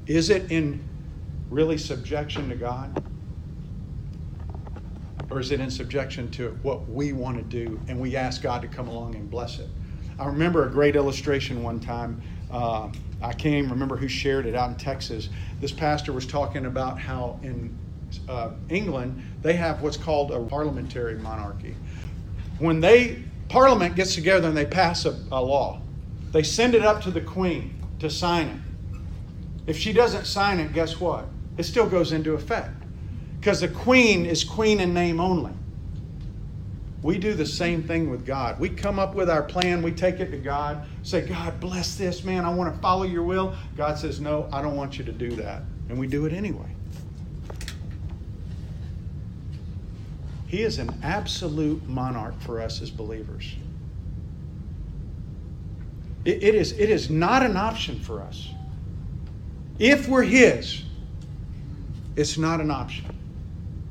Is 0.05 0.29
it 0.29 0.51
in 0.51 0.83
really 1.49 1.77
subjection 1.77 2.49
to 2.49 2.55
God? 2.55 2.93
Or 5.31 5.39
is 5.39 5.49
it 5.51 5.59
in 5.59 5.71
subjection 5.71 6.29
to 6.31 6.57
what 6.61 6.87
we 6.91 7.11
want 7.11 7.37
to 7.37 7.43
do 7.43 7.81
and 7.87 7.99
we 7.99 8.15
ask 8.15 8.43
God 8.43 8.61
to 8.61 8.67
come 8.67 8.87
along 8.87 9.15
and 9.15 9.31
bless 9.31 9.57
it? 9.57 9.69
I 10.19 10.27
remember 10.27 10.67
a 10.67 10.71
great 10.71 10.95
illustration 10.95 11.63
one 11.63 11.79
time. 11.79 12.21
Uh, 12.51 12.89
I 13.19 13.33
can't 13.33 13.71
remember 13.71 13.97
who 13.97 14.07
shared 14.07 14.45
it 14.45 14.53
out 14.53 14.69
in 14.69 14.75
Texas. 14.75 15.29
This 15.63 15.71
pastor 15.71 16.11
was 16.11 16.27
talking 16.27 16.65
about 16.65 16.99
how 16.99 17.39
in 17.41 17.73
uh, 18.27 18.49
England 18.67 19.23
they 19.41 19.53
have 19.53 19.81
what's 19.81 19.95
called 19.95 20.31
a 20.31 20.41
parliamentary 20.41 21.15
monarchy. 21.15 21.73
When 22.59 22.81
they 22.81 23.23
Parliament 23.47 23.95
gets 23.95 24.13
together 24.13 24.49
and 24.49 24.57
they 24.57 24.65
pass 24.65 25.05
a, 25.05 25.17
a 25.31 25.41
law, 25.41 25.79
they 26.33 26.43
send 26.43 26.75
it 26.75 26.83
up 26.83 27.01
to 27.03 27.11
the 27.11 27.21
Queen 27.21 27.81
to 27.99 28.09
sign 28.09 28.47
it. 28.47 28.99
If 29.65 29.77
she 29.77 29.93
doesn't 29.93 30.25
sign 30.25 30.59
it, 30.59 30.73
guess 30.73 30.99
what? 30.99 31.29
It 31.57 31.63
still 31.63 31.87
goes 31.87 32.11
into 32.11 32.33
effect 32.33 32.83
because 33.39 33.61
the 33.61 33.69
Queen 33.69 34.25
is 34.25 34.43
Queen 34.43 34.81
in 34.81 34.93
name 34.93 35.21
only. 35.21 35.53
We 37.03 37.17
do 37.17 37.33
the 37.33 37.45
same 37.45 37.83
thing 37.83 38.09
with 38.09 38.25
God. 38.25 38.59
We 38.59 38.67
come 38.67 38.99
up 38.99 39.15
with 39.15 39.29
our 39.29 39.43
plan, 39.43 39.81
we 39.81 39.93
take 39.93 40.19
it 40.19 40.29
to 40.31 40.37
God, 40.37 40.85
say, 41.03 41.21
God, 41.21 41.59
bless 41.59 41.95
this, 41.95 42.23
man. 42.23 42.45
I 42.45 42.53
want 42.53 42.73
to 42.73 42.81
follow 42.81 43.03
your 43.03 43.23
will. 43.23 43.53
God 43.77 43.97
says, 43.97 44.19
No, 44.19 44.49
I 44.51 44.61
don't 44.61 44.75
want 44.75 44.97
you 44.97 45.03
to 45.05 45.11
do 45.11 45.31
that. 45.35 45.63
And 45.89 45.99
we 45.99 46.07
do 46.07 46.25
it 46.25 46.33
anyway. 46.33 46.73
He 50.47 50.61
is 50.61 50.77
an 50.79 50.95
absolute 51.03 51.87
monarch 51.87 52.39
for 52.41 52.61
us 52.61 52.81
as 52.81 52.89
believers. 52.89 53.55
It, 56.25 56.43
it, 56.43 56.55
is, 56.55 56.71
it 56.73 56.89
is 56.89 57.09
not 57.09 57.43
an 57.43 57.57
option 57.57 57.99
for 57.99 58.21
us. 58.21 58.49
If 59.79 60.07
we're 60.07 60.23
His, 60.23 60.83
it's 62.15 62.37
not 62.37 62.61
an 62.61 62.71
option. 62.71 63.05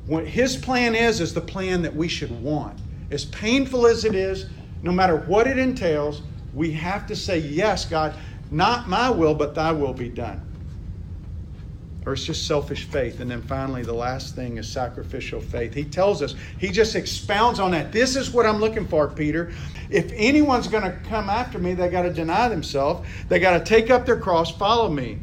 What 0.07 0.25
His 0.25 0.55
plan 0.55 0.95
is, 0.95 1.19
is 1.19 1.33
the 1.33 1.41
plan 1.41 1.81
that 1.83 1.95
we 1.95 2.07
should 2.07 2.31
want. 2.41 2.79
As 3.11 3.25
painful 3.25 3.85
as 3.85 4.05
it 4.05 4.15
is, 4.15 4.47
no 4.81 4.91
matter 4.91 5.17
what 5.17 5.47
it 5.47 5.59
entails, 5.59 6.21
we 6.53 6.71
have 6.71 7.07
to 7.07 7.15
say, 7.15 7.39
Yes, 7.39 7.85
God, 7.85 8.15
not 8.51 8.87
my 8.87 9.09
will, 9.09 9.33
but 9.33 9.55
thy 9.55 9.71
will 9.71 9.93
be 9.93 10.09
done. 10.09 10.41
Or 12.05 12.13
it's 12.13 12.25
just 12.25 12.45
selfish 12.45 12.83
faith. 12.85 13.21
And 13.21 13.31
then 13.31 13.41
finally, 13.41 13.81
the 13.81 13.93
last 13.93 14.35
thing 14.35 14.57
is 14.57 14.69
sacrificial 14.69 15.39
faith. 15.39 15.73
He 15.73 15.85
tells 15.85 16.21
us, 16.21 16.35
he 16.57 16.69
just 16.69 16.95
expounds 16.95 17.59
on 17.59 17.71
that. 17.71 17.93
This 17.93 18.17
is 18.17 18.31
what 18.31 18.45
I'm 18.45 18.59
looking 18.59 18.85
for, 18.85 19.07
Peter. 19.07 19.53
If 19.89 20.11
anyone's 20.13 20.67
going 20.67 20.83
to 20.83 20.97
come 21.07 21.29
after 21.29 21.59
me, 21.59 21.73
they 21.73 21.89
got 21.89 22.01
to 22.01 22.11
deny 22.11 22.49
themselves, 22.49 23.07
they 23.29 23.39
got 23.39 23.57
to 23.57 23.63
take 23.63 23.89
up 23.89 24.05
their 24.05 24.19
cross, 24.19 24.55
follow 24.55 24.89
me. 24.89 25.19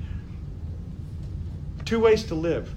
Two 1.84 2.00
ways 2.00 2.24
to 2.24 2.34
live. 2.34 2.74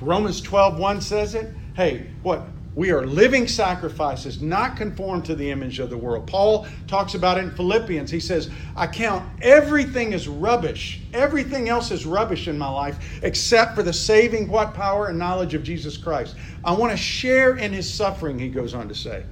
Romans 0.00 0.40
12 0.40 0.78
1 0.78 1.00
says 1.00 1.34
it. 1.34 1.54
Hey, 1.74 2.06
what? 2.22 2.46
We 2.80 2.92
are 2.92 3.06
living 3.06 3.46
sacrifices, 3.46 4.40
not 4.40 4.74
conformed 4.74 5.26
to 5.26 5.34
the 5.34 5.50
image 5.50 5.80
of 5.80 5.90
the 5.90 5.98
world. 5.98 6.26
Paul 6.26 6.66
talks 6.86 7.12
about 7.12 7.36
it 7.36 7.44
in 7.44 7.50
Philippians. 7.50 8.10
He 8.10 8.20
says, 8.20 8.48
I 8.74 8.86
count 8.86 9.22
everything 9.42 10.14
as 10.14 10.26
rubbish. 10.26 11.02
Everything 11.12 11.68
else 11.68 11.90
is 11.90 12.06
rubbish 12.06 12.48
in 12.48 12.56
my 12.56 12.70
life 12.70 13.20
except 13.22 13.74
for 13.74 13.82
the 13.82 13.92
saving 13.92 14.48
what 14.48 14.72
power 14.72 15.08
and 15.08 15.18
knowledge 15.18 15.52
of 15.52 15.62
Jesus 15.62 15.98
Christ. 15.98 16.36
I 16.64 16.72
want 16.72 16.90
to 16.90 16.96
share 16.96 17.58
in 17.58 17.70
his 17.70 17.92
suffering, 17.92 18.38
he 18.38 18.48
goes 18.48 18.72
on 18.72 18.88
to 18.88 18.94
say. 18.94 19.24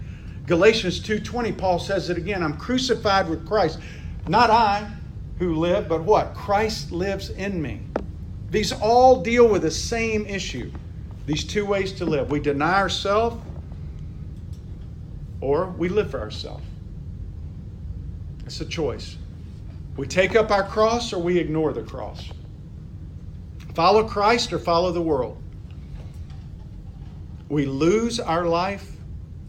Galatians 0.45 1.01
2:20 1.01 1.57
Paul 1.57 1.79
says 1.79 2.11
it 2.11 2.19
again, 2.19 2.43
I'm 2.43 2.59
crucified 2.59 3.31
with 3.31 3.49
Christ. 3.49 3.79
Not 4.27 4.51
I 4.51 4.87
who 5.39 5.55
live, 5.55 5.89
but 5.89 6.03
what? 6.03 6.35
Christ 6.35 6.93
lives 6.93 7.31
in 7.31 7.63
me. 7.63 7.81
These 8.51 8.73
all 8.73 9.23
deal 9.23 9.49
with 9.49 9.63
the 9.63 9.71
same 9.71 10.27
issue. 10.27 10.71
These 11.29 11.45
two 11.45 11.67
ways 11.67 11.93
to 11.93 12.07
live. 12.07 12.31
We 12.31 12.41
deny 12.41 12.77
ourselves 12.77 13.37
or 15.43 15.67
we 15.67 15.91
live 15.91 16.11
for 16.11 16.19
ourselves. 16.19 16.65
It's 18.47 18.63
a 18.63 18.65
choice. 18.65 19.19
We 19.99 20.07
take 20.07 20.35
up 20.35 20.51
our 20.51 20.67
cross 20.67 21.13
or 21.13 21.19
we 21.19 21.37
ignore 21.37 21.75
the 21.75 21.83
cross. 21.83 22.31
Follow 23.75 24.09
Christ 24.09 24.55
or 24.55 24.59
follow 24.59 24.91
the 24.91 25.03
world. 25.03 25.37
We 27.51 27.67
lose 27.67 28.19
our 28.19 28.47
life 28.47 28.91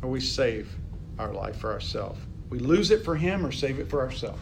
or 0.01 0.09
we 0.09 0.19
save 0.19 0.75
our 1.17 1.32
life 1.32 1.55
for 1.55 1.71
ourselves. 1.71 2.19
We 2.49 2.59
lose 2.59 2.91
it 2.91 3.05
for 3.05 3.15
Him 3.15 3.45
or 3.45 3.53
save 3.53 3.80
it 3.80 3.89
for 3.89 4.01
ourselves. 4.01 4.41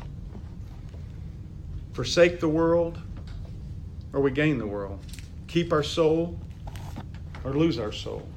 Forsake 1.93 2.39
the 2.39 2.49
world 2.49 2.97
or 4.11 4.21
we 4.21 4.31
gain 4.31 4.57
the 4.57 4.65
world. 4.65 4.99
Keep 5.45 5.71
our 5.71 5.83
soul 5.83 6.39
or 7.47 7.53
lose 7.53 7.79
our 7.79 7.91
soul. 7.91 8.27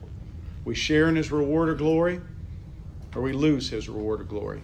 We 0.64 0.74
share 0.74 1.08
in 1.08 1.16
his 1.16 1.32
reward 1.32 1.68
of 1.68 1.78
glory, 1.78 2.20
or 3.14 3.22
we 3.22 3.32
lose 3.32 3.68
his 3.68 3.88
reward 3.88 4.20
of 4.20 4.28
glory. 4.28 4.62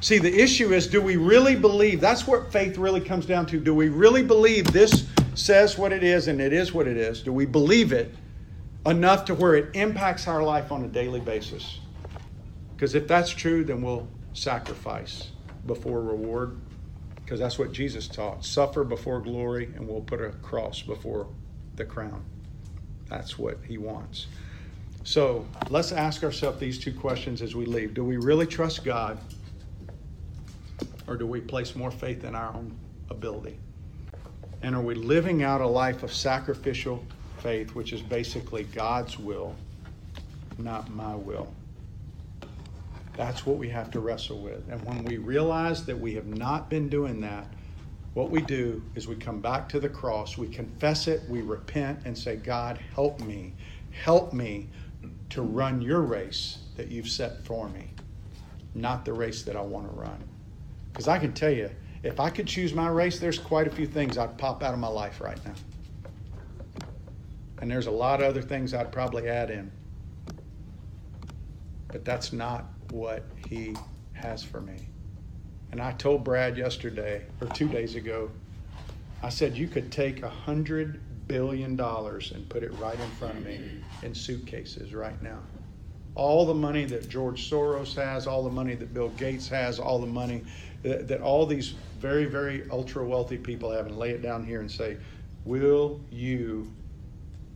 See, 0.00 0.18
the 0.18 0.34
issue 0.34 0.72
is 0.72 0.86
do 0.86 1.00
we 1.02 1.16
really 1.16 1.54
believe? 1.54 2.00
That's 2.00 2.26
what 2.26 2.50
faith 2.52 2.78
really 2.78 3.00
comes 3.00 3.26
down 3.26 3.46
to. 3.46 3.60
Do 3.60 3.74
we 3.74 3.88
really 3.88 4.22
believe 4.22 4.72
this 4.72 5.08
says 5.34 5.76
what 5.76 5.92
it 5.92 6.02
is 6.02 6.28
and 6.28 6.40
it 6.40 6.52
is 6.52 6.72
what 6.72 6.86
it 6.86 6.96
is? 6.96 7.22
Do 7.22 7.32
we 7.32 7.46
believe 7.46 7.92
it 7.92 8.14
enough 8.86 9.24
to 9.26 9.34
where 9.34 9.54
it 9.54 9.74
impacts 9.74 10.28
our 10.28 10.42
life 10.42 10.72
on 10.72 10.84
a 10.84 10.88
daily 10.88 11.20
basis? 11.20 11.80
Because 12.74 12.94
if 12.94 13.06
that's 13.06 13.30
true, 13.30 13.64
then 13.64 13.82
we'll 13.82 14.08
sacrifice 14.32 15.30
before 15.66 16.02
reward, 16.02 16.58
because 17.16 17.40
that's 17.40 17.58
what 17.58 17.72
Jesus 17.72 18.08
taught 18.08 18.44
suffer 18.44 18.84
before 18.84 19.20
glory, 19.20 19.66
and 19.74 19.86
we'll 19.86 20.02
put 20.02 20.20
a 20.20 20.30
cross 20.30 20.82
before 20.82 21.28
the 21.76 21.84
crown. 21.84 22.22
That's 23.08 23.38
what 23.38 23.58
he 23.66 23.78
wants. 23.78 24.26
So 25.04 25.46
let's 25.68 25.92
ask 25.92 26.24
ourselves 26.24 26.58
these 26.58 26.78
two 26.78 26.92
questions 26.92 27.42
as 27.42 27.54
we 27.54 27.66
leave. 27.66 27.94
Do 27.94 28.04
we 28.04 28.16
really 28.16 28.46
trust 28.46 28.84
God? 28.84 29.18
Or 31.06 31.16
do 31.16 31.26
we 31.26 31.40
place 31.40 31.76
more 31.76 31.90
faith 31.90 32.24
in 32.24 32.34
our 32.34 32.54
own 32.54 32.76
ability? 33.10 33.58
And 34.62 34.74
are 34.74 34.80
we 34.80 34.94
living 34.94 35.42
out 35.42 35.60
a 35.60 35.66
life 35.66 36.02
of 36.02 36.12
sacrificial 36.12 37.04
faith, 37.38 37.74
which 37.74 37.92
is 37.92 38.00
basically 38.00 38.64
God's 38.64 39.18
will, 39.18 39.54
not 40.56 40.90
my 40.90 41.14
will? 41.14 41.52
That's 43.16 43.44
what 43.44 43.58
we 43.58 43.68
have 43.68 43.90
to 43.90 44.00
wrestle 44.00 44.40
with. 44.40 44.66
And 44.70 44.82
when 44.86 45.04
we 45.04 45.18
realize 45.18 45.84
that 45.84 45.98
we 45.98 46.14
have 46.14 46.26
not 46.26 46.70
been 46.70 46.88
doing 46.88 47.20
that, 47.20 47.46
what 48.14 48.30
we 48.30 48.40
do 48.40 48.82
is 48.94 49.08
we 49.08 49.16
come 49.16 49.40
back 49.40 49.68
to 49.70 49.80
the 49.80 49.88
cross, 49.88 50.38
we 50.38 50.46
confess 50.46 51.08
it, 51.08 51.22
we 51.28 51.42
repent, 51.42 51.98
and 52.04 52.16
say, 52.16 52.36
God, 52.36 52.78
help 52.94 53.20
me. 53.20 53.52
Help 53.90 54.32
me 54.32 54.68
to 55.30 55.42
run 55.42 55.82
your 55.82 56.00
race 56.00 56.58
that 56.76 56.88
you've 56.88 57.08
set 57.08 57.44
for 57.44 57.68
me, 57.68 57.90
not 58.74 59.04
the 59.04 59.12
race 59.12 59.42
that 59.42 59.56
I 59.56 59.60
want 59.60 59.90
to 59.90 60.00
run. 60.00 60.22
Because 60.92 61.08
I 61.08 61.18
can 61.18 61.32
tell 61.32 61.50
you, 61.50 61.70
if 62.04 62.20
I 62.20 62.30
could 62.30 62.46
choose 62.46 62.72
my 62.72 62.88
race, 62.88 63.18
there's 63.18 63.38
quite 63.38 63.66
a 63.66 63.70
few 63.70 63.86
things 63.86 64.16
I'd 64.16 64.38
pop 64.38 64.62
out 64.62 64.74
of 64.74 64.80
my 64.80 64.88
life 64.88 65.20
right 65.20 65.38
now. 65.44 65.54
And 67.60 67.70
there's 67.70 67.86
a 67.86 67.92
lot 67.92 68.20
of 68.20 68.28
other 68.28 68.42
things 68.42 68.74
I'd 68.74 68.92
probably 68.92 69.28
add 69.28 69.50
in. 69.50 69.72
But 71.88 72.04
that's 72.04 72.32
not 72.32 72.66
what 72.90 73.24
he 73.48 73.74
has 74.12 74.44
for 74.44 74.60
me. 74.60 74.88
And 75.74 75.82
I 75.82 75.90
told 75.90 76.22
Brad 76.22 76.56
yesterday, 76.56 77.24
or 77.40 77.48
two 77.48 77.66
days 77.66 77.96
ago, 77.96 78.30
I 79.24 79.28
said, 79.28 79.56
you 79.56 79.66
could 79.66 79.90
take 79.90 80.22
a 80.22 80.28
hundred 80.28 81.00
billion 81.26 81.74
dollars 81.74 82.30
and 82.30 82.48
put 82.48 82.62
it 82.62 82.70
right 82.78 82.94
in 82.94 83.10
front 83.10 83.38
of 83.38 83.44
me 83.44 83.82
in 84.04 84.14
suitcases 84.14 84.94
right 84.94 85.20
now. 85.20 85.40
All 86.14 86.46
the 86.46 86.54
money 86.54 86.84
that 86.84 87.08
George 87.08 87.50
Soros 87.50 87.96
has, 87.96 88.28
all 88.28 88.44
the 88.44 88.52
money 88.52 88.76
that 88.76 88.94
Bill 88.94 89.08
Gates 89.08 89.48
has, 89.48 89.80
all 89.80 89.98
the 89.98 90.06
money 90.06 90.44
that, 90.84 91.08
that 91.08 91.20
all 91.20 91.44
these 91.44 91.70
very, 91.98 92.26
very 92.26 92.70
ultra 92.70 93.04
wealthy 93.04 93.36
people 93.36 93.72
have, 93.72 93.86
and 93.86 93.98
lay 93.98 94.10
it 94.10 94.22
down 94.22 94.44
here 94.44 94.60
and 94.60 94.70
say, 94.70 94.96
Will 95.44 96.00
you 96.08 96.72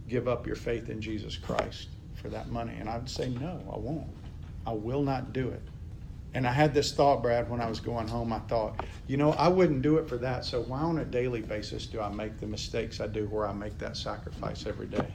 give 0.09 0.27
up 0.27 0.45
your 0.45 0.57
faith 0.57 0.89
in 0.89 1.01
Jesus 1.01 1.37
Christ 1.37 1.87
for 2.17 2.31
that 2.31 2.51
money? 2.51 2.75
And 2.81 2.89
I 2.89 2.99
would 2.99 3.09
say, 3.09 3.29
No, 3.29 3.61
I 3.73 3.79
won't. 3.79 4.11
I 4.67 4.73
will 4.73 5.05
not 5.05 5.33
do 5.33 5.51
it. 5.51 5.63
And 6.39 6.47
I 6.47 6.53
had 6.53 6.73
this 6.73 6.93
thought, 6.93 7.21
Brad, 7.21 7.51
when 7.51 7.61
I 7.61 7.69
was 7.69 7.81
going 7.81 8.07
home. 8.07 8.33
I 8.33 8.39
thought, 8.39 8.81
you 9.09 9.17
know, 9.17 9.33
I 9.33 9.49
wouldn't 9.49 9.83
do 9.83 9.99
it 9.99 10.09
for 10.09 10.17
that. 10.19 10.45
So 10.45 10.63
why 10.63 10.79
on 10.79 10.99
a 10.99 11.05
daily 11.05 11.41
basis 11.41 11.87
do 11.87 12.01
I 12.01 12.11
make 12.11 12.39
the 12.39 12.47
mistakes 12.47 13.01
I 13.01 13.09
do 13.09 13.27
where 13.27 13.45
I 13.45 13.53
make 13.53 13.77
that 13.79 13.97
sacrifice 13.97 14.65
every 14.65 14.87
day? 14.87 15.09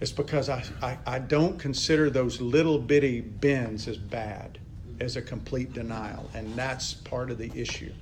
It's 0.00 0.10
because 0.10 0.48
I, 0.48 0.64
I, 0.82 0.98
I 1.06 1.18
don't 1.20 1.56
consider 1.56 2.10
those 2.10 2.40
little 2.40 2.80
bitty 2.80 3.20
bends 3.20 3.86
as 3.86 3.96
bad, 3.96 4.58
as 4.98 5.14
a 5.14 5.22
complete 5.22 5.72
denial. 5.72 6.28
And 6.34 6.56
that's 6.56 6.92
part 6.92 7.30
of 7.30 7.38
the 7.38 7.52
issue. 7.54 7.92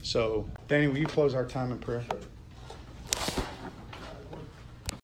So, 0.00 0.48
Danny, 0.68 0.86
will 0.86 0.96
you 0.96 1.06
close 1.06 1.34
our 1.34 1.44
time 1.44 1.72
in 1.72 1.78
prayer? 1.78 2.04